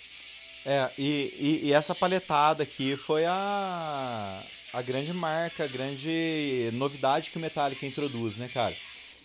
É, 0.65 0.91
e, 0.99 1.61
e, 1.63 1.69
e 1.69 1.73
essa 1.73 1.95
paletada 1.95 2.63
aqui 2.63 2.97
foi 2.97 3.25
a, 3.25 4.43
a 4.73 4.83
grande 4.83 5.13
marca, 5.13 5.65
a 5.65 5.69
grande 5.69 6.71
novidade 6.73 7.31
que 7.31 7.39
o 7.39 7.41
Metallica 7.41 7.87
introduz, 7.87 8.37
né, 8.37 8.49
cara? 8.53 8.77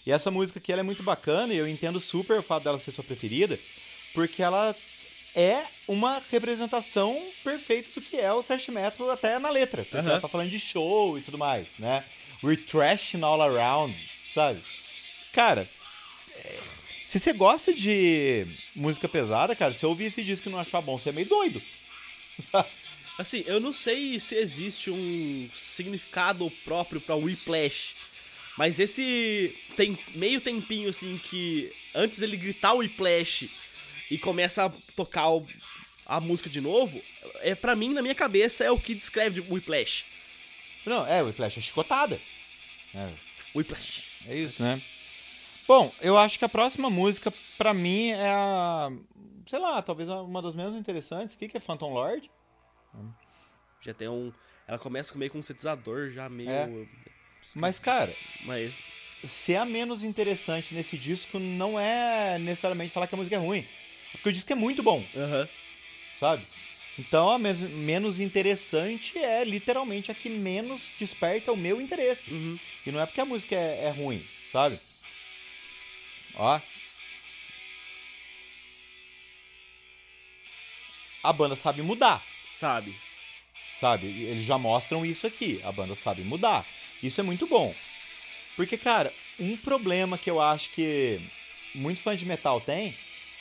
E 0.06 0.12
essa 0.12 0.32
música 0.32 0.60
aqui 0.60 0.72
ela 0.72 0.82
é 0.82 0.84
muito 0.84 1.04
bacana 1.04 1.54
e 1.54 1.58
eu 1.58 1.68
entendo 1.68 2.00
super 2.00 2.40
o 2.40 2.44
fato 2.44 2.64
dela 2.64 2.80
ser 2.80 2.92
sua 2.92 3.04
preferida, 3.04 3.60
porque 4.14 4.42
ela 4.42 4.76
é 5.36 5.66
uma 5.88 6.22
representação 6.32 7.22
perfeita 7.44 7.90
do 7.94 8.02
que 8.02 8.18
é 8.18 8.32
o 8.32 8.42
thrash 8.42 8.70
metal 8.70 9.10
até 9.12 9.38
na 9.38 9.50
letra. 9.50 9.84
Porque 9.84 9.98
Aham. 9.98 10.12
ela 10.12 10.22
tá 10.22 10.30
falando 10.30 10.50
de 10.50 10.60
show 10.60 11.18
e 11.18 11.22
tudo 11.22 11.38
mais, 11.38 11.78
né? 11.78 12.04
We're 12.44 12.62
thrashing 12.62 13.24
all 13.24 13.42
around, 13.42 13.94
sabe? 14.34 14.62
Cara, 15.34 15.68
se 17.16 17.20
você 17.20 17.34
gosta 17.34 17.74
de 17.74 18.46
música 18.76 19.08
pesada, 19.08 19.56
cara, 19.56 19.72
se 19.72 19.86
eu 19.86 19.90
ouvir 19.90 20.06
esse 20.06 20.22
disco 20.22 20.50
e 20.50 20.52
não 20.52 20.60
achar 20.60 20.82
bom, 20.82 20.98
você 20.98 21.10
é 21.10 21.12
meio 21.14 21.28
doido. 21.28 21.62
Assim, 23.18 23.42
eu 23.48 23.62
não 23.62 23.72
sei 23.72 24.20
se 24.20 24.36
existe 24.36 24.92
um 24.92 25.50
significado 25.54 26.52
próprio 26.66 27.00
pra 27.00 27.16
Whiplash. 27.16 27.96
Mas 28.58 28.80
esse 28.80 29.56
tem 29.78 29.98
meio 30.14 30.42
tempinho 30.42 30.90
assim 30.90 31.18
que 31.18 31.72
antes 31.94 32.20
dele 32.20 32.36
gritar 32.36 32.74
o 32.74 32.80
Whiplash 32.80 33.50
e 34.12 34.18
começa 34.18 34.66
a 34.66 34.72
tocar 34.96 35.30
o, 35.30 35.48
a 36.06 36.20
música 36.20 36.50
de 36.50 36.60
novo, 36.60 37.02
é 37.42 37.56
para 37.56 37.76
mim 37.76 37.94
na 37.94 38.02
minha 38.02 38.16
cabeça 38.16 38.64
é 38.64 38.72
o 38.72 38.80
que 38.80 38.94
descreve 38.94 39.40
o 39.40 39.54
Whiplash. 39.54 40.04
Não, 40.86 41.08
é, 41.08 41.22
o 41.22 41.28
Whiplash 41.28 41.60
é 41.60 41.62
chicotada. 41.62 42.20
É. 42.94 43.10
Whiplash. 43.56 44.04
É 44.28 44.38
isso, 44.38 44.62
né? 44.62 44.82
Bom, 45.68 45.92
eu 46.00 46.18
acho 46.18 46.38
que 46.38 46.46
a 46.46 46.50
próxima 46.50 46.90
música, 46.90 47.34
pra 47.58 47.74
mim, 47.74 48.10
é 48.10 48.30
a. 48.30 48.92
Sei 49.48 49.60
lá, 49.60 49.82
talvez 49.82 50.10
uma 50.10 50.42
das 50.42 50.56
menos 50.56 50.76
interessantes. 50.76 51.36
O 51.36 51.40
que, 51.40 51.48
que 51.48 51.58
é 51.58 51.60
Phantom 51.60 51.94
Lord? 51.94 52.30
Já 53.82 53.94
tem 53.94 54.08
um. 54.08 54.32
Ela 54.68 54.80
começa 54.80 55.18
meio 55.18 55.32
com 55.32 55.40
um 55.40 55.44
sintetizador, 55.44 56.10
já 56.10 56.30
meio. 56.30 56.50
É. 56.50 56.86
Mas, 57.56 57.80
cara. 57.80 58.14
Mas. 58.46 58.82
Ser 59.24 59.56
a 59.56 59.66
menos 59.66 60.04
interessante 60.04 60.76
nesse 60.76 60.98
disco 60.98 61.40
não 61.40 61.80
é 61.80 62.38
necessariamente 62.38 62.94
falar 62.94 63.08
que 63.08 63.16
a 63.16 63.18
música 63.18 63.36
é 63.36 63.40
ruim. 63.40 63.66
Porque 64.12 64.30
o 64.30 64.34
disco 64.34 64.52
é 64.52 64.56
muito 64.56 64.84
bom. 64.84 64.98
Uhum. 64.98 65.48
Sabe? 66.20 66.46
Então 66.98 67.30
a 67.30 67.38
menos 67.40 68.20
interessante 68.20 69.18
é 69.18 69.44
literalmente 69.44 70.12
a 70.12 70.16
que 70.16 70.30
menos 70.30 70.92
desperta 71.00 71.52
o 71.52 71.58
meu 71.58 71.82
interesse. 71.82 72.32
Uhum. 72.32 72.60
E 72.86 72.92
não 72.92 73.02
é 73.02 73.06
porque 73.06 73.20
a 73.20 73.26
música 73.26 73.56
é, 73.56 73.86
é 73.86 73.90
ruim, 73.90 74.24
sabe? 74.52 74.80
Ó. 76.36 76.60
A 81.24 81.34
banda 81.34 81.56
sabe 81.56 81.82
mudar. 81.82 82.24
Sabe. 82.52 82.96
Sabe? 83.70 84.08
Eles 84.08 84.46
já 84.46 84.58
mostram 84.58 85.06
isso 85.06 85.26
aqui. 85.26 85.60
A 85.64 85.72
banda 85.72 85.96
sabe 85.96 86.24
mudar. 86.24 86.66
Isso 87.02 87.20
é 87.20 87.24
muito 87.24 87.48
bom. 87.48 87.74
Porque, 88.56 88.78
cara, 88.78 89.14
um 89.40 89.58
problema 89.58 90.18
que 90.18 90.30
eu 90.30 90.42
acho 90.42 90.70
que 90.72 91.20
muito 91.74 92.00
fã 92.00 92.16
de 92.16 92.26
metal 92.26 92.62
tem 92.62 92.96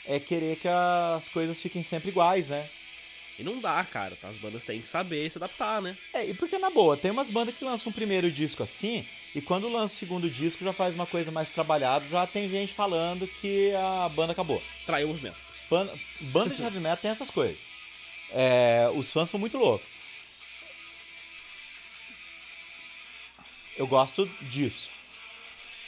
é 0.05 0.19
querer 0.19 0.57
que 0.57 0.67
as 0.67 1.27
coisas 1.29 1.61
fiquem 1.61 1.83
sempre 1.83 2.09
iguais, 2.09 2.49
né? 2.49 2.69
E 3.37 3.43
não 3.43 3.59
dá, 3.59 3.83
cara. 3.83 4.17
As 4.23 4.37
bandas 4.37 4.63
têm 4.63 4.81
que 4.81 4.87
saber 4.87 5.29
se 5.29 5.37
adaptar, 5.37 5.81
né? 5.81 5.95
É, 6.13 6.25
e 6.25 6.33
porque 6.33 6.57
na 6.57 6.69
boa, 6.69 6.95
tem 6.95 7.11
umas 7.11 7.29
bandas 7.29 7.55
que 7.55 7.65
lançam 7.65 7.89
um 7.89 7.93
primeiro 7.93 8.31
disco 8.31 8.63
assim, 8.63 9.05
e 9.33 9.41
quando 9.41 9.69
lança 9.69 9.93
o 9.93 9.97
segundo 9.97 10.29
disco 10.29 10.63
já 10.63 10.71
faz 10.71 10.93
uma 10.93 11.05
coisa 11.05 11.31
mais 11.31 11.49
trabalhada, 11.49 12.07
já 12.09 12.25
tem 12.25 12.49
gente 12.49 12.73
falando 12.73 13.27
que 13.27 13.73
a 13.75 14.09
banda 14.09 14.31
acabou. 14.31 14.61
Traiu 14.85 15.07
o 15.07 15.09
movimento. 15.09 15.37
Banda, 15.69 15.93
banda 16.21 16.55
de 16.55 16.63
heavy 16.63 16.79
metal 16.79 16.97
tem 16.97 17.11
essas 17.11 17.29
coisas. 17.29 17.57
É, 18.31 18.89
os 18.95 19.11
fãs 19.11 19.29
são 19.29 19.39
muito 19.39 19.57
loucos. 19.57 19.87
Eu 23.77 23.85
gosto 23.85 24.25
disso. 24.43 24.89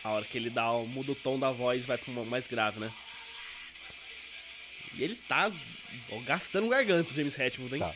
A 0.03 0.11
hora 0.11 0.25
que 0.25 0.37
ele 0.37 0.49
dá, 0.49 0.71
muda 0.71 1.13
o 1.13 1.15
tom 1.15 1.39
da 1.39 1.51
voz 1.51 1.85
vai 1.85 1.97
para 1.97 2.13
mais 2.25 2.47
grave, 2.47 2.79
né? 2.79 2.91
E 4.97 5.03
ele 5.03 5.15
tá 5.15 5.51
gastando 6.25 6.69
garganta, 6.69 7.11
o 7.11 7.15
James 7.15 7.37
Hetfield, 7.37 7.75
hein? 7.75 7.79
Tá. 7.79 7.93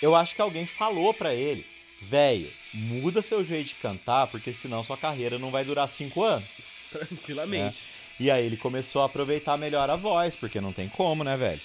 Eu 0.00 0.14
acho 0.14 0.34
que 0.34 0.42
alguém 0.42 0.66
falou 0.66 1.14
para 1.14 1.34
ele, 1.34 1.66
velho, 2.00 2.52
muda 2.72 3.22
seu 3.22 3.44
jeito 3.44 3.68
de 3.68 3.74
cantar, 3.76 4.26
porque 4.26 4.52
senão 4.52 4.82
sua 4.82 4.96
carreira 4.96 5.38
não 5.38 5.50
vai 5.50 5.64
durar 5.64 5.88
cinco 5.88 6.22
anos. 6.22 6.48
Tranquilamente. 6.90 7.82
É. 8.20 8.22
E 8.22 8.30
aí 8.30 8.46
ele 8.46 8.56
começou 8.56 9.02
a 9.02 9.06
aproveitar 9.06 9.56
melhor 9.56 9.90
a 9.90 9.96
voz, 9.96 10.36
porque 10.36 10.60
não 10.60 10.72
tem 10.72 10.88
como, 10.88 11.24
né, 11.24 11.36
velho? 11.36 11.60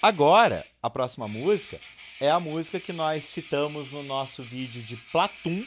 Agora, 0.00 0.64
a 0.82 0.88
próxima 0.88 1.28
música 1.28 1.78
é 2.20 2.30
a 2.30 2.40
música 2.40 2.80
que 2.80 2.92
nós 2.92 3.24
citamos 3.24 3.92
no 3.92 4.02
nosso 4.02 4.42
vídeo 4.42 4.82
de 4.82 4.96
Platum. 4.96 5.64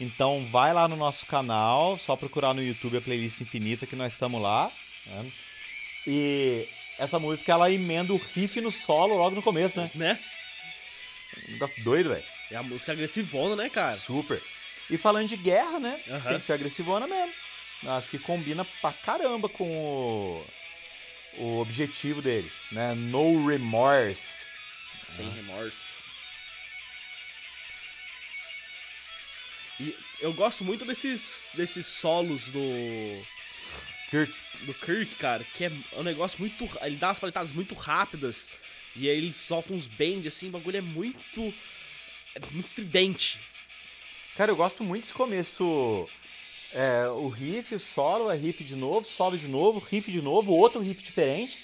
Então 0.00 0.44
vai 0.46 0.74
lá 0.74 0.88
no 0.88 0.96
nosso 0.96 1.24
canal, 1.26 1.98
só 1.98 2.16
procurar 2.16 2.52
no 2.52 2.62
YouTube 2.62 2.98
a 2.98 3.00
playlist 3.00 3.40
infinita 3.40 3.86
que 3.86 3.96
nós 3.96 4.12
estamos 4.12 4.42
lá. 4.42 4.70
Né? 5.06 5.30
E 6.06 6.68
essa 6.98 7.18
música 7.18 7.52
ela 7.52 7.70
emenda 7.70 8.12
o 8.12 8.20
riff 8.34 8.60
no 8.60 8.70
solo 8.70 9.16
logo 9.16 9.36
no 9.36 9.42
começo, 9.42 9.78
né? 9.80 9.90
Né? 9.94 10.20
Um 11.48 11.52
negócio 11.52 11.82
doido, 11.84 12.10
velho. 12.10 12.24
É 12.50 12.56
a 12.56 12.62
música 12.62 12.92
agressivona, 12.92 13.56
né, 13.56 13.68
cara? 13.68 13.92
Super. 13.92 14.40
E 14.88 14.96
falando 14.96 15.28
de 15.28 15.36
guerra, 15.36 15.80
né? 15.80 16.00
Uhum. 16.06 16.20
Tem 16.20 16.38
que 16.38 16.44
ser 16.44 16.52
agressivona 16.52 17.06
mesmo. 17.06 17.32
Acho 17.84 18.08
que 18.08 18.18
combina 18.18 18.64
pra 18.80 18.92
caramba 18.92 19.48
com 19.48 19.68
o, 19.68 20.46
o 21.38 21.60
objetivo 21.60 22.22
deles, 22.22 22.68
né? 22.70 22.94
No 22.94 23.46
remorse. 23.46 24.46
Sem 25.04 25.28
remorso. 25.28 25.96
E 29.78 29.94
eu 30.20 30.32
gosto 30.32 30.64
muito 30.64 30.84
desses, 30.84 31.52
desses 31.54 31.86
solos 31.86 32.48
do 32.48 32.60
Kirk. 34.10 34.32
Do 34.62 34.74
Kirk, 34.74 35.14
cara, 35.16 35.44
que 35.54 35.64
é 35.64 35.72
um 35.96 36.02
negócio 36.02 36.38
muito. 36.40 36.68
Ele 36.82 36.96
dá 36.96 37.08
umas 37.08 37.18
paletadas 37.18 37.52
muito 37.52 37.74
rápidas. 37.74 38.48
E 38.94 39.08
aí 39.08 39.16
ele 39.16 39.32
solta 39.32 39.72
uns 39.72 39.86
bends, 39.86 40.26
assim, 40.26 40.48
o 40.48 40.52
bagulho 40.52 40.78
é 40.78 40.80
muito. 40.80 41.52
É 42.34 42.40
muito 42.52 42.66
estridente. 42.66 43.40
Cara, 44.36 44.50
eu 44.50 44.56
gosto 44.56 44.84
muito 44.84 45.02
desse 45.02 45.14
começo. 45.14 46.08
É, 46.72 47.08
o 47.08 47.28
riff, 47.28 47.74
o 47.74 47.80
solo, 47.80 48.30
é 48.30 48.36
riff 48.36 48.62
de 48.62 48.74
novo, 48.74 49.06
solo 49.06 49.38
de 49.38 49.48
novo, 49.48 49.78
riff 49.78 50.10
de 50.10 50.20
novo, 50.20 50.52
outro 50.52 50.80
riff 50.80 51.02
diferente. 51.02 51.58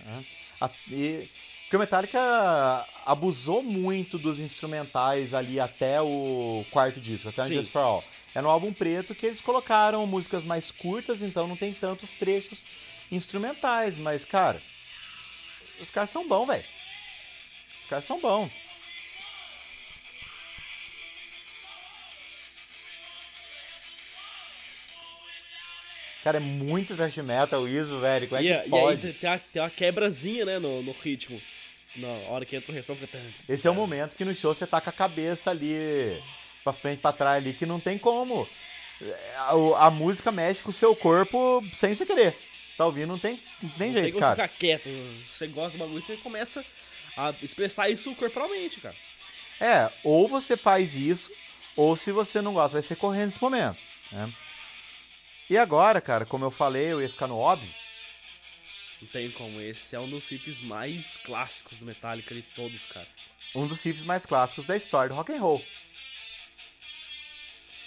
Né? 0.00 0.24
A, 0.60 0.70
e, 0.90 1.28
porque 1.62 1.76
o 1.76 1.80
Metallica 1.80 2.86
abusou 3.04 3.62
muito 3.62 4.18
dos 4.18 4.40
instrumentais 4.40 5.34
ali 5.34 5.60
até 5.60 6.00
o 6.00 6.64
quarto 6.70 6.98
disco, 6.98 7.28
até 7.28 7.42
o 7.44 7.46
Just 7.52 7.70
For 7.70 7.82
All. 7.82 8.04
É 8.34 8.40
no 8.40 8.50
álbum 8.50 8.72
preto 8.72 9.14
que 9.14 9.26
eles 9.26 9.40
colocaram 9.40 10.06
músicas 10.06 10.44
mais 10.44 10.70
curtas, 10.70 11.22
então 11.22 11.46
não 11.46 11.56
tem 11.56 11.72
tantos 11.72 12.12
trechos 12.12 12.66
instrumentais, 13.10 13.96
mas, 13.96 14.24
cara, 14.24 14.60
os 15.80 15.90
caras 15.90 16.10
são 16.10 16.26
bons, 16.28 16.46
velho. 16.46 16.64
Os 17.80 17.86
caras 17.86 18.04
são 18.04 18.20
bons. 18.20 18.50
Cara, 26.22 26.36
é 26.36 26.40
muito 26.40 26.94
thrash 26.94 27.16
metal 27.18 27.66
isso, 27.66 27.98
velho. 28.00 28.28
Como 28.28 28.40
é 28.40 28.44
e, 28.44 28.62
que 28.62 28.68
pode? 28.68 29.06
E 29.06 29.08
aí 29.08 29.14
tem, 29.14 29.40
tem 29.52 29.62
uma 29.62 29.70
quebrazinha, 29.70 30.44
né, 30.44 30.58
no, 30.58 30.82
no 30.82 30.92
ritmo. 30.92 31.40
Na 31.96 32.08
hora 32.28 32.44
que 32.44 32.54
entra 32.54 32.70
o 32.70 32.74
refrão, 32.74 32.94
fica... 32.94 33.18
Esse 33.48 33.66
é 33.66 33.70
o 33.70 33.74
momento 33.74 34.14
que 34.14 34.24
no 34.24 34.34
show 34.34 34.54
você 34.54 34.66
tá 34.66 34.80
com 34.80 34.90
a 34.90 34.92
cabeça 34.92 35.50
ali 35.50 36.22
pra 36.72 36.80
frente, 36.80 37.00
pra 37.00 37.12
trás 37.12 37.36
ali, 37.36 37.54
que 37.54 37.66
não 37.66 37.80
tem 37.80 37.98
como. 37.98 38.48
A, 39.36 39.86
a 39.86 39.90
música 39.90 40.30
mexe 40.32 40.62
com 40.62 40.70
o 40.70 40.72
seu 40.72 40.94
corpo 40.94 41.64
sem 41.72 41.94
você 41.94 42.04
querer. 42.04 42.36
Tá 42.76 42.86
ouvindo, 42.86 43.08
não 43.08 43.18
tem, 43.18 43.40
não 43.62 43.70
tem 43.70 43.88
não 43.88 44.00
jeito, 44.00 44.12
tem 44.12 44.20
cara. 44.20 44.36
Você 44.36 44.42
ficar 44.42 44.56
quieto. 44.56 44.88
Você 45.26 45.46
gosta 45.48 45.76
do 45.76 45.78
bagulho, 45.78 46.02
você 46.02 46.16
começa 46.16 46.64
a 47.16 47.34
expressar 47.42 47.88
isso 47.88 48.14
corporalmente, 48.14 48.80
cara. 48.80 48.94
É, 49.60 49.90
ou 50.04 50.28
você 50.28 50.56
faz 50.56 50.94
isso, 50.94 51.32
ou 51.74 51.96
se 51.96 52.12
você 52.12 52.40
não 52.40 52.54
gosta, 52.54 52.76
vai 52.76 52.82
ser 52.82 52.96
correndo 52.96 53.26
nesse 53.26 53.42
momento. 53.42 53.82
Né? 54.12 54.32
E 55.50 55.58
agora, 55.58 56.00
cara, 56.00 56.24
como 56.24 56.44
eu 56.44 56.50
falei, 56.50 56.92
eu 56.92 57.02
ia 57.02 57.08
ficar 57.08 57.26
no 57.26 57.36
óbvio. 57.36 57.72
Não 59.00 59.08
tem 59.08 59.30
como, 59.30 59.60
esse 59.60 59.94
é 59.94 60.00
um 60.00 60.08
dos 60.08 60.28
riffs 60.28 60.60
mais 60.60 61.16
clássicos 61.16 61.78
do 61.78 61.86
Metallica 61.86 62.34
de 62.34 62.42
todos, 62.42 62.86
cara. 62.86 63.06
Um 63.54 63.66
dos 63.66 63.82
riffs 63.82 64.02
mais 64.02 64.26
clássicos 64.26 64.64
da 64.64 64.76
história 64.76 65.08
do 65.08 65.14
rock 65.14 65.32
and 65.32 65.40
roll. 65.40 65.64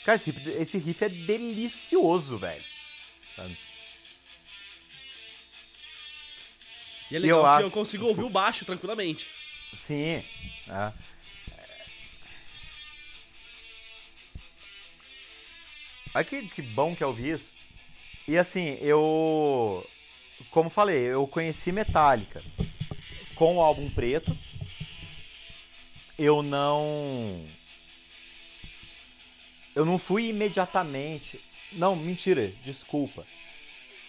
Cara, 0.03 0.15
esse 0.15 0.31
riff, 0.31 0.49
esse 0.49 0.77
riff 0.79 1.03
é 1.03 1.09
delicioso, 1.09 2.37
velho. 2.37 2.63
E 7.09 7.15
é 7.15 7.19
legal 7.19 7.39
eu 7.39 7.43
que 7.43 7.49
acho... 7.49 7.65
eu 7.65 7.71
consigo 7.71 8.05
ouvir 8.07 8.23
o 8.23 8.29
baixo 8.29 8.65
tranquilamente. 8.65 9.27
Sim. 9.73 10.23
É. 10.67 10.93
Olha 16.13 16.25
que, 16.25 16.47
que 16.49 16.61
bom 16.61 16.95
que 16.95 17.03
eu 17.03 17.09
ouvi 17.09 17.29
isso. 17.29 17.53
E 18.27 18.37
assim, 18.37 18.77
eu. 18.81 19.87
Como 20.49 20.69
falei, 20.69 20.97
eu 20.97 21.27
conheci 21.27 21.71
Metallica 21.71 22.43
com 23.35 23.57
o 23.57 23.61
álbum 23.61 23.89
preto. 23.89 24.35
Eu 26.17 26.41
não 26.43 27.45
eu 29.75 29.85
não 29.85 29.97
fui 29.97 30.27
imediatamente. 30.27 31.39
Não, 31.71 31.95
mentira, 31.95 32.51
desculpa. 32.63 33.25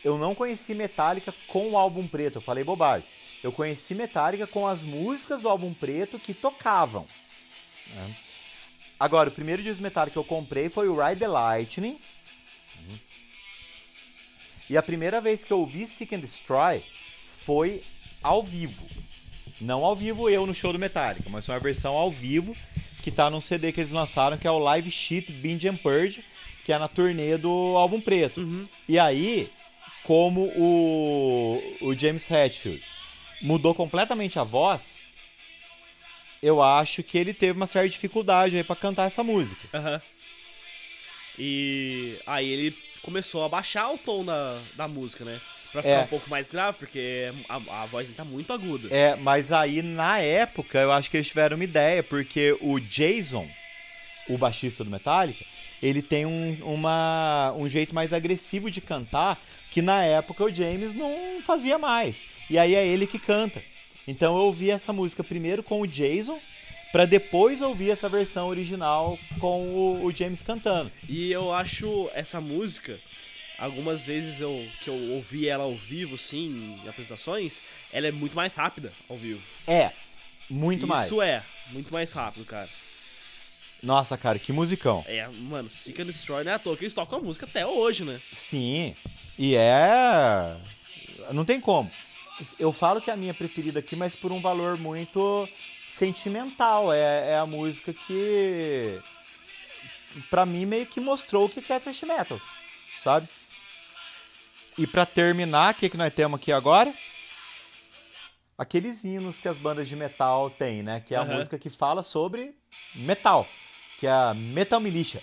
Eu 0.02 0.18
não 0.18 0.34
conheci 0.34 0.74
Metallica 0.74 1.32
com 1.46 1.70
o 1.70 1.78
álbum 1.78 2.06
preto, 2.06 2.36
eu 2.36 2.42
falei 2.42 2.64
bobagem. 2.64 3.08
Eu 3.42 3.52
conheci 3.52 3.94
Metallica 3.94 4.46
com 4.46 4.66
as 4.66 4.82
músicas 4.82 5.42
do 5.42 5.48
álbum 5.48 5.72
preto 5.72 6.18
que 6.18 6.34
tocavam. 6.34 7.06
Né? 7.94 8.16
Agora, 8.98 9.28
o 9.28 9.32
primeiro 9.32 9.62
disco 9.62 9.82
Metallica 9.82 10.12
que 10.12 10.18
eu 10.18 10.24
comprei 10.24 10.68
foi 10.68 10.88
o 10.88 11.00
Ride 11.00 11.20
the 11.20 11.28
Lightning. 11.28 11.98
E 14.70 14.76
a 14.76 14.82
primeira 14.82 15.20
vez 15.20 15.44
que 15.44 15.52
eu 15.52 15.58
ouvi 15.58 15.86
Seek 15.86 16.14
and 16.14 16.20
Destroy 16.20 16.82
foi 17.26 17.82
ao 18.22 18.42
vivo. 18.42 18.86
Não 19.60 19.84
ao 19.84 19.94
vivo 19.94 20.28
eu 20.28 20.46
no 20.46 20.54
show 20.54 20.72
do 20.72 20.78
Metallica, 20.78 21.28
mas 21.30 21.48
uma 21.48 21.58
versão 21.58 21.94
ao 21.94 22.10
vivo 22.10 22.56
que 23.02 23.10
tá 23.10 23.28
num 23.28 23.40
CD 23.40 23.72
que 23.72 23.80
eles 23.80 23.92
lançaram, 23.92 24.38
que 24.38 24.46
é 24.46 24.50
o 24.50 24.58
Live 24.58 24.90
Sheet 24.90 25.32
Binge 25.32 25.68
and 25.68 25.76
Purge, 25.76 26.24
que 26.64 26.72
é 26.72 26.78
na 26.78 26.88
turnê 26.88 27.36
do 27.36 27.76
álbum 27.76 28.00
preto. 28.00 28.40
Uhum. 28.40 28.66
E 28.88 28.98
aí, 28.98 29.50
como 30.04 30.42
o, 30.56 31.76
o 31.80 31.94
James 31.94 32.30
Hetfield 32.30 32.82
mudou 33.40 33.74
completamente 33.74 34.38
a 34.38 34.44
voz, 34.44 35.02
eu 36.42 36.62
acho 36.62 37.02
que 37.02 37.18
ele 37.18 37.34
teve 37.34 37.52
uma 37.52 37.66
certa 37.66 37.88
dificuldade 37.88 38.56
aí 38.56 38.64
pra 38.64 38.76
cantar 38.76 39.06
essa 39.06 39.24
música. 39.24 39.68
Aham. 39.74 40.00
E 41.38 42.18
aí 42.26 42.48
ele 42.48 42.76
começou 43.02 43.44
a 43.44 43.48
baixar 43.48 43.90
o 43.90 43.98
tom 43.98 44.24
da, 44.24 44.60
da 44.76 44.86
música, 44.86 45.24
né? 45.24 45.40
Pra 45.72 45.80
ficar 45.82 45.94
É. 45.94 46.02
um 46.02 46.06
pouco 46.06 46.28
mais 46.28 46.50
grave, 46.50 46.76
porque 46.78 47.32
a, 47.48 47.56
a 47.82 47.86
voz 47.86 48.06
dele 48.06 48.16
tá 48.16 48.24
muito 48.24 48.52
aguda. 48.52 48.88
É, 48.94 49.16
mas 49.16 49.50
aí 49.52 49.80
na 49.82 50.18
época 50.18 50.78
eu 50.78 50.92
acho 50.92 51.10
que 51.10 51.16
eles 51.16 51.26
tiveram 51.28 51.56
uma 51.56 51.64
ideia, 51.64 52.02
porque 52.02 52.54
o 52.60 52.78
Jason, 52.78 53.48
o 54.28 54.36
baixista 54.36 54.84
do 54.84 54.90
Metallica, 54.90 55.44
ele 55.82 56.02
tem 56.02 56.26
um, 56.26 56.58
uma, 56.62 57.54
um 57.56 57.68
jeito 57.68 57.94
mais 57.94 58.12
agressivo 58.12 58.70
de 58.70 58.80
cantar 58.80 59.40
que 59.70 59.80
na 59.80 60.04
época 60.04 60.44
o 60.44 60.54
James 60.54 60.92
não 60.94 61.40
fazia 61.42 61.78
mais. 61.78 62.26
E 62.50 62.58
aí 62.58 62.74
é 62.74 62.86
ele 62.86 63.06
que 63.06 63.18
canta. 63.18 63.62
Então 64.06 64.36
eu 64.36 64.44
ouvi 64.44 64.70
essa 64.70 64.92
música 64.92 65.24
primeiro 65.24 65.62
com 65.62 65.80
o 65.80 65.86
Jason, 65.86 66.38
pra 66.92 67.06
depois 67.06 67.62
ouvir 67.62 67.90
essa 67.90 68.08
versão 68.08 68.48
original 68.48 69.18
com 69.40 69.62
o, 69.68 70.04
o 70.04 70.14
James 70.14 70.42
cantando. 70.42 70.92
E 71.08 71.32
eu 71.32 71.52
acho 71.54 72.10
essa 72.14 72.38
música, 72.40 72.98
algumas 73.58 74.04
vezes 74.04 74.40
eu, 74.40 74.68
que 74.82 74.88
eu 74.88 75.12
ouvi 75.12 75.48
ela 75.48 75.64
ao 75.64 75.74
vivo, 75.74 76.16
sim, 76.18 76.78
em 76.82 76.88
apresentações, 76.88 77.62
ela 77.92 78.06
é 78.06 78.12
muito 78.12 78.34
mais 78.34 78.54
rápida 78.54 78.92
ao 79.08 79.16
vivo. 79.16 79.42
É, 79.66 79.90
muito 80.48 80.86
mais. 80.86 81.06
Isso 81.06 81.22
é, 81.22 81.42
muito 81.70 81.92
mais 81.92 82.12
rápido, 82.12 82.44
cara. 82.44 82.68
Nossa, 83.82 84.16
cara, 84.16 84.38
que 84.38 84.52
musicão. 84.52 85.04
É, 85.08 85.26
mano, 85.26 85.68
Seek 85.68 86.00
and 86.00 86.06
Destroy 86.06 86.44
não 86.44 86.52
é 86.52 86.54
à 86.54 86.58
toa 86.58 86.76
que 86.76 86.84
eles 86.84 86.94
tocam 86.94 87.18
a 87.18 87.22
música 87.22 87.46
até 87.46 87.66
hoje, 87.66 88.04
né? 88.04 88.20
Sim, 88.32 88.94
e 89.38 89.56
é. 89.56 90.56
Não 91.32 91.44
tem 91.44 91.60
como. 91.60 91.90
Eu 92.58 92.72
falo 92.72 93.00
que 93.00 93.10
é 93.10 93.12
a 93.12 93.16
minha 93.16 93.34
preferida 93.34 93.80
aqui, 93.80 93.96
mas 93.96 94.14
por 94.14 94.30
um 94.30 94.40
valor 94.40 94.78
muito 94.78 95.48
sentimental. 95.88 96.92
É, 96.92 97.32
é 97.32 97.36
a 97.36 97.46
música 97.46 97.92
que. 97.92 99.00
Pra 100.30 100.46
mim, 100.46 100.64
meio 100.64 100.86
que 100.86 101.00
mostrou 101.00 101.46
o 101.46 101.48
que 101.48 101.72
é 101.72 101.80
thrash 101.80 102.02
metal, 102.02 102.40
sabe? 102.96 103.28
E 104.78 104.86
pra 104.86 105.04
terminar, 105.04 105.72
o 105.74 105.76
que, 105.76 105.88
que 105.90 105.96
nós 105.96 106.12
temos 106.12 106.38
aqui 106.40 106.50
agora? 106.52 106.92
Aqueles 108.56 109.04
hinos 109.04 109.40
que 109.40 109.48
as 109.48 109.56
bandas 109.56 109.88
de 109.88 109.96
metal 109.96 110.48
têm, 110.50 110.82
né? 110.82 111.00
Que 111.00 111.14
é 111.14 111.18
a 111.18 111.22
Aham. 111.22 111.36
música 111.36 111.58
que 111.58 111.68
fala 111.70 112.02
sobre 112.02 112.54
metal, 112.94 113.48
que 113.98 114.06
é 114.06 114.10
a 114.10 114.34
Metal 114.34 114.80
Militia. 114.80 115.22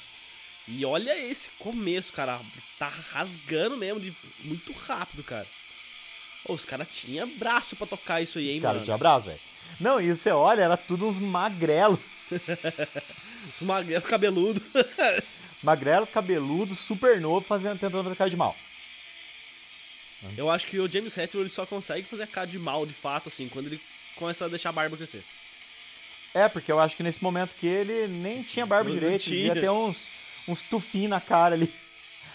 E 0.67 0.85
olha 0.85 1.17
esse 1.17 1.49
começo, 1.51 2.13
cara. 2.13 2.39
Tá 2.77 2.87
rasgando 3.11 3.75
mesmo, 3.77 3.99
de 3.99 4.15
muito 4.43 4.71
rápido, 4.73 5.23
cara. 5.23 5.47
Ô, 6.45 6.53
os 6.53 6.65
caras 6.65 6.87
tinham 6.89 7.27
braço 7.37 7.75
pra 7.75 7.87
tocar 7.87 8.21
isso 8.21 8.37
aí, 8.37 8.49
hein, 8.51 8.57
Os 8.57 8.61
caras 8.61 8.75
mano? 8.75 8.85
tinham 8.85 8.95
abraço, 8.95 9.27
velho. 9.27 9.39
Não, 9.79 9.99
e 10.01 10.15
você 10.15 10.31
olha, 10.31 10.61
era 10.63 10.77
tudo 10.77 11.07
uns 11.07 11.19
magrelo. 11.19 11.99
Os 13.55 13.61
magrelos 13.61 14.05
cabeludos. 14.05 14.61
Magrelo, 15.63 16.05
cabeludo, 16.07 16.73
super 16.75 17.19
novo, 17.19 17.45
fazendo, 17.45 17.79
tentando 17.79 18.03
fazer 18.03 18.15
cara 18.15 18.29
de 18.29 18.37
mal. 18.37 18.55
Eu 20.37 20.49
acho 20.49 20.67
que 20.67 20.79
o 20.79 20.91
James 20.91 21.17
Hetfield 21.17 21.45
ele 21.47 21.53
só 21.53 21.65
consegue 21.65 22.03
fazer 22.07 22.23
a 22.23 22.27
cara 22.27 22.47
de 22.47 22.59
mal, 22.59 22.85
de 22.85 22.93
fato, 22.93 23.29
assim, 23.29 23.47
quando 23.47 23.67
ele 23.67 23.79
começa 24.15 24.45
a 24.45 24.49
deixar 24.49 24.69
a 24.69 24.73
barba 24.73 24.97
crescer. 24.97 25.23
É, 26.33 26.47
porque 26.47 26.71
eu 26.71 26.79
acho 26.79 26.95
que 26.95 27.03
nesse 27.03 27.23
momento 27.23 27.55
que 27.55 27.65
ele 27.65 28.07
nem 28.07 28.43
tinha 28.43 28.65
barba 28.65 28.89
Não 28.89 28.99
direito, 28.99 29.23
tinha. 29.23 29.47
devia 29.47 29.61
ter 29.61 29.69
uns, 29.69 30.09
uns 30.47 30.61
tufinhos 30.61 31.09
na 31.09 31.21
cara 31.21 31.55
ali. 31.55 31.73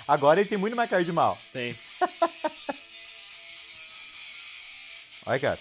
Agora 0.07 0.41
ele 0.41 0.49
tem 0.49 0.59
muito 0.59 0.77
mais 0.77 0.91
cara 0.91 1.05
de 1.05 1.13
mal. 1.13 1.39
Tem. 1.53 1.79
Olha, 5.27 5.41
cara. 5.41 5.61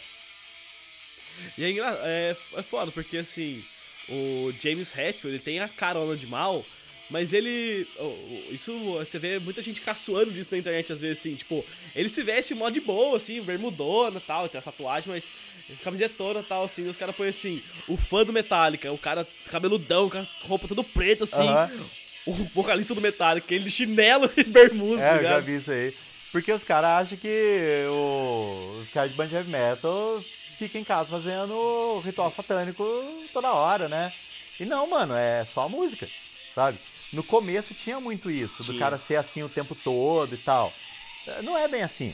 E 1.57 1.63
é, 1.63 1.69
engra... 1.69 1.99
é, 2.03 2.35
é 2.55 2.63
foda, 2.63 2.91
porque 2.91 3.17
assim, 3.17 3.63
o 4.09 4.53
James 4.59 4.95
Hetfield, 4.95 5.35
ele 5.35 5.39
tem 5.39 5.59
a 5.59 5.69
carona 5.69 6.15
de 6.15 6.27
mal, 6.27 6.65
mas 7.13 7.31
ele. 7.31 7.87
o- 7.97 8.03
o- 8.03 8.47
Isso 8.51 8.73
você 8.95 9.19
vê 9.19 9.37
muita 9.39 9.61
gente 9.61 9.79
caçoando 9.81 10.31
disso 10.31 10.49
na 10.51 10.57
internet 10.57 10.91
às 10.91 10.99
vezes, 10.99 11.19
assim, 11.19 11.35
tipo, 11.35 11.63
ele 11.95 12.09
se 12.09 12.23
veste 12.23 12.55
mó 12.55 12.69
de 12.71 12.81
boa, 12.81 13.15
assim, 13.17 13.39
bermudona 13.41 14.17
e 14.17 14.21
tal, 14.21 14.49
tem 14.49 14.57
essa 14.57 14.71
tatuagem, 14.71 15.13
mas 15.13 15.29
camisetona 15.83 16.39
e 16.41 16.43
tal, 16.43 16.63
assim, 16.65 16.89
os 16.89 16.97
caras 16.97 17.15
põem 17.15 17.29
assim, 17.29 17.61
o 17.87 17.95
fã 17.95 18.25
do 18.25 18.33
Metallica, 18.33 18.91
o 18.91 18.97
cara 18.97 19.25
cabeludão, 19.49 20.09
com 20.09 20.17
a 20.17 20.25
roupa 20.41 20.67
tudo 20.67 20.83
preta, 20.83 21.23
assim, 21.23 21.47
Aham. 21.47 21.71
o 22.25 22.33
vocalista 22.53 22.93
do 22.95 22.99
Metallica, 23.01 23.53
ele 23.53 23.65
de 23.65 23.71
chinelo 23.71 24.29
e 24.35 24.43
bermuda, 24.43 25.01
É, 25.01 25.09
tá 25.09 25.15
eu 25.17 25.23
já 25.23 25.39
vi 25.39 25.55
isso 25.57 25.71
aí. 25.71 25.93
Porque 26.31 26.51
os 26.51 26.63
caras 26.63 27.03
acham 27.05 27.17
que 27.19 27.85
o- 27.89 28.79
os 28.81 28.89
caras 28.89 29.11
de 29.11 29.15
band 29.17 29.29
heavy 29.31 29.51
metal 29.51 30.23
ficam 30.57 30.81
em 30.81 30.83
casa 30.83 31.11
fazendo 31.11 31.99
ritual 32.03 32.31
satânico 32.31 32.83
toda 33.31 33.53
hora, 33.53 33.87
né? 33.87 34.11
E 34.59 34.65
não, 34.65 34.87
mano, 34.89 35.13
é 35.15 35.45
só 35.45 35.69
música, 35.69 36.09
sabe? 36.55 36.79
No 37.13 37.23
começo 37.23 37.75
tinha 37.75 37.99
muito 37.99 38.29
isso, 38.31 38.63
do 38.63 38.73
Tinha. 38.73 38.79
cara 38.79 38.97
ser 38.97 39.15
assim 39.17 39.43
o 39.43 39.49
tempo 39.49 39.75
todo 39.75 40.33
e 40.33 40.37
tal. 40.37 40.73
É, 41.27 41.43
Não 41.43 41.55
é 41.55 41.67
bem 41.67 41.83
assim. 41.83 42.13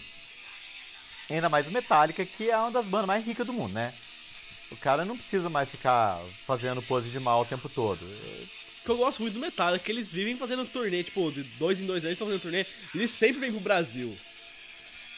Ainda 1.29 1.47
mais 1.47 1.67
o 1.67 1.71
Metallica, 1.71 2.25
que 2.25 2.49
é 2.49 2.57
uma 2.57 2.69
das 2.69 2.85
bandas 2.85 3.07
mais 3.07 3.25
ricas 3.25 3.47
do 3.47 3.53
mundo, 3.53 3.73
né? 3.73 3.93
O 4.71 4.75
cara 4.75 5.05
não 5.05 5.15
precisa 5.15 5.49
mais 5.49 5.69
ficar 5.69 6.19
fazendo 6.45 6.81
pose 6.81 7.09
de 7.09 7.19
mal 7.19 7.41
o 7.41 7.45
tempo 7.45 7.69
todo. 7.69 8.03
O 8.03 8.85
que 8.85 8.89
eu 8.89 8.97
gosto 8.97 9.21
muito 9.21 9.35
do 9.35 9.39
Metallica 9.39 9.81
é 9.81 9.85
que 9.85 9.91
eles 9.91 10.11
vivem 10.11 10.35
fazendo 10.35 10.65
turnê, 10.65 11.03
tipo, 11.03 11.31
de 11.31 11.43
dois 11.43 11.79
em 11.79 11.85
dois 11.85 12.03
anos 12.03 12.13
estão 12.15 12.27
fazendo 12.27 12.41
turnê, 12.41 12.65
e 12.93 12.97
eles 12.97 13.11
sempre 13.11 13.39
vêm 13.39 13.51
pro 13.51 13.61
Brasil. 13.61 14.17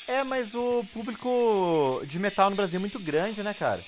É, 0.07 0.23
mas 0.23 0.53
o 0.53 0.85
público 0.93 2.03
de 2.05 2.19
metal 2.19 2.49
no 2.49 2.55
Brasil 2.55 2.77
é 2.77 2.81
muito 2.81 2.99
grande, 2.99 3.41
né, 3.41 3.53
cara? 3.53 3.83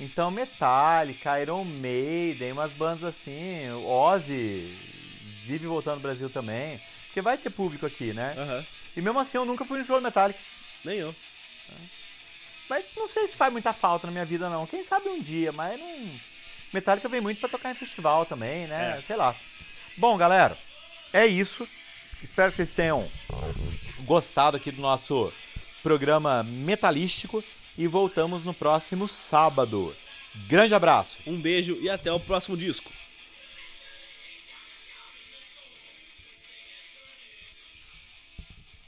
Então, 0.00 0.30
Metallica, 0.30 1.40
Iron 1.40 1.64
Maiden, 1.64 2.52
umas 2.52 2.72
bandas 2.72 3.04
assim, 3.04 3.70
Ozzy 3.84 4.68
vive 5.48 5.66
voltando 5.66 5.96
no 5.96 6.02
Brasil 6.02 6.28
também. 6.28 6.78
Porque 7.06 7.22
vai 7.22 7.38
ter 7.38 7.48
público 7.48 7.86
aqui, 7.86 8.12
né? 8.12 8.34
Aham. 8.36 8.66
E 8.94 9.00
mesmo 9.00 9.18
assim, 9.18 9.38
eu 9.38 9.46
nunca 9.46 9.64
fui 9.64 9.78
no 9.78 9.84
show 9.84 9.96
do 9.96 10.02
Metallica. 10.02 10.38
Nem 10.84 10.98
eu. 10.98 11.14
Mas 12.68 12.84
não 12.94 13.08
sei 13.08 13.26
se 13.26 13.34
faz 13.34 13.50
muita 13.50 13.72
falta 13.72 14.06
na 14.06 14.12
minha 14.12 14.26
vida, 14.26 14.50
não. 14.50 14.66
Quem 14.66 14.82
sabe 14.82 15.08
um 15.08 15.20
dia, 15.20 15.50
mas 15.52 15.80
não. 15.80 16.20
Metallica 16.72 17.08
vem 17.08 17.20
muito 17.20 17.40
pra 17.40 17.48
tocar 17.48 17.70
em 17.70 17.74
festival 17.74 18.26
também, 18.26 18.66
né? 18.66 18.96
É. 18.98 19.00
Sei 19.00 19.16
lá. 19.16 19.34
Bom, 19.96 20.18
galera, 20.18 20.56
é 21.12 21.26
isso. 21.26 21.66
Espero 22.22 22.50
que 22.50 22.58
vocês 22.58 22.70
tenham 22.70 23.10
gostado 24.00 24.58
aqui 24.58 24.70
do 24.70 24.82
nosso 24.82 25.32
programa 25.82 26.42
metalístico 26.42 27.42
e 27.76 27.86
voltamos 27.86 28.44
no 28.44 28.52
próximo 28.52 29.08
sábado. 29.08 29.96
Grande 30.46 30.74
abraço! 30.74 31.18
Um 31.26 31.40
beijo 31.40 31.78
e 31.80 31.88
até 31.88 32.12
o 32.12 32.20
próximo 32.20 32.56
disco. 32.56 32.92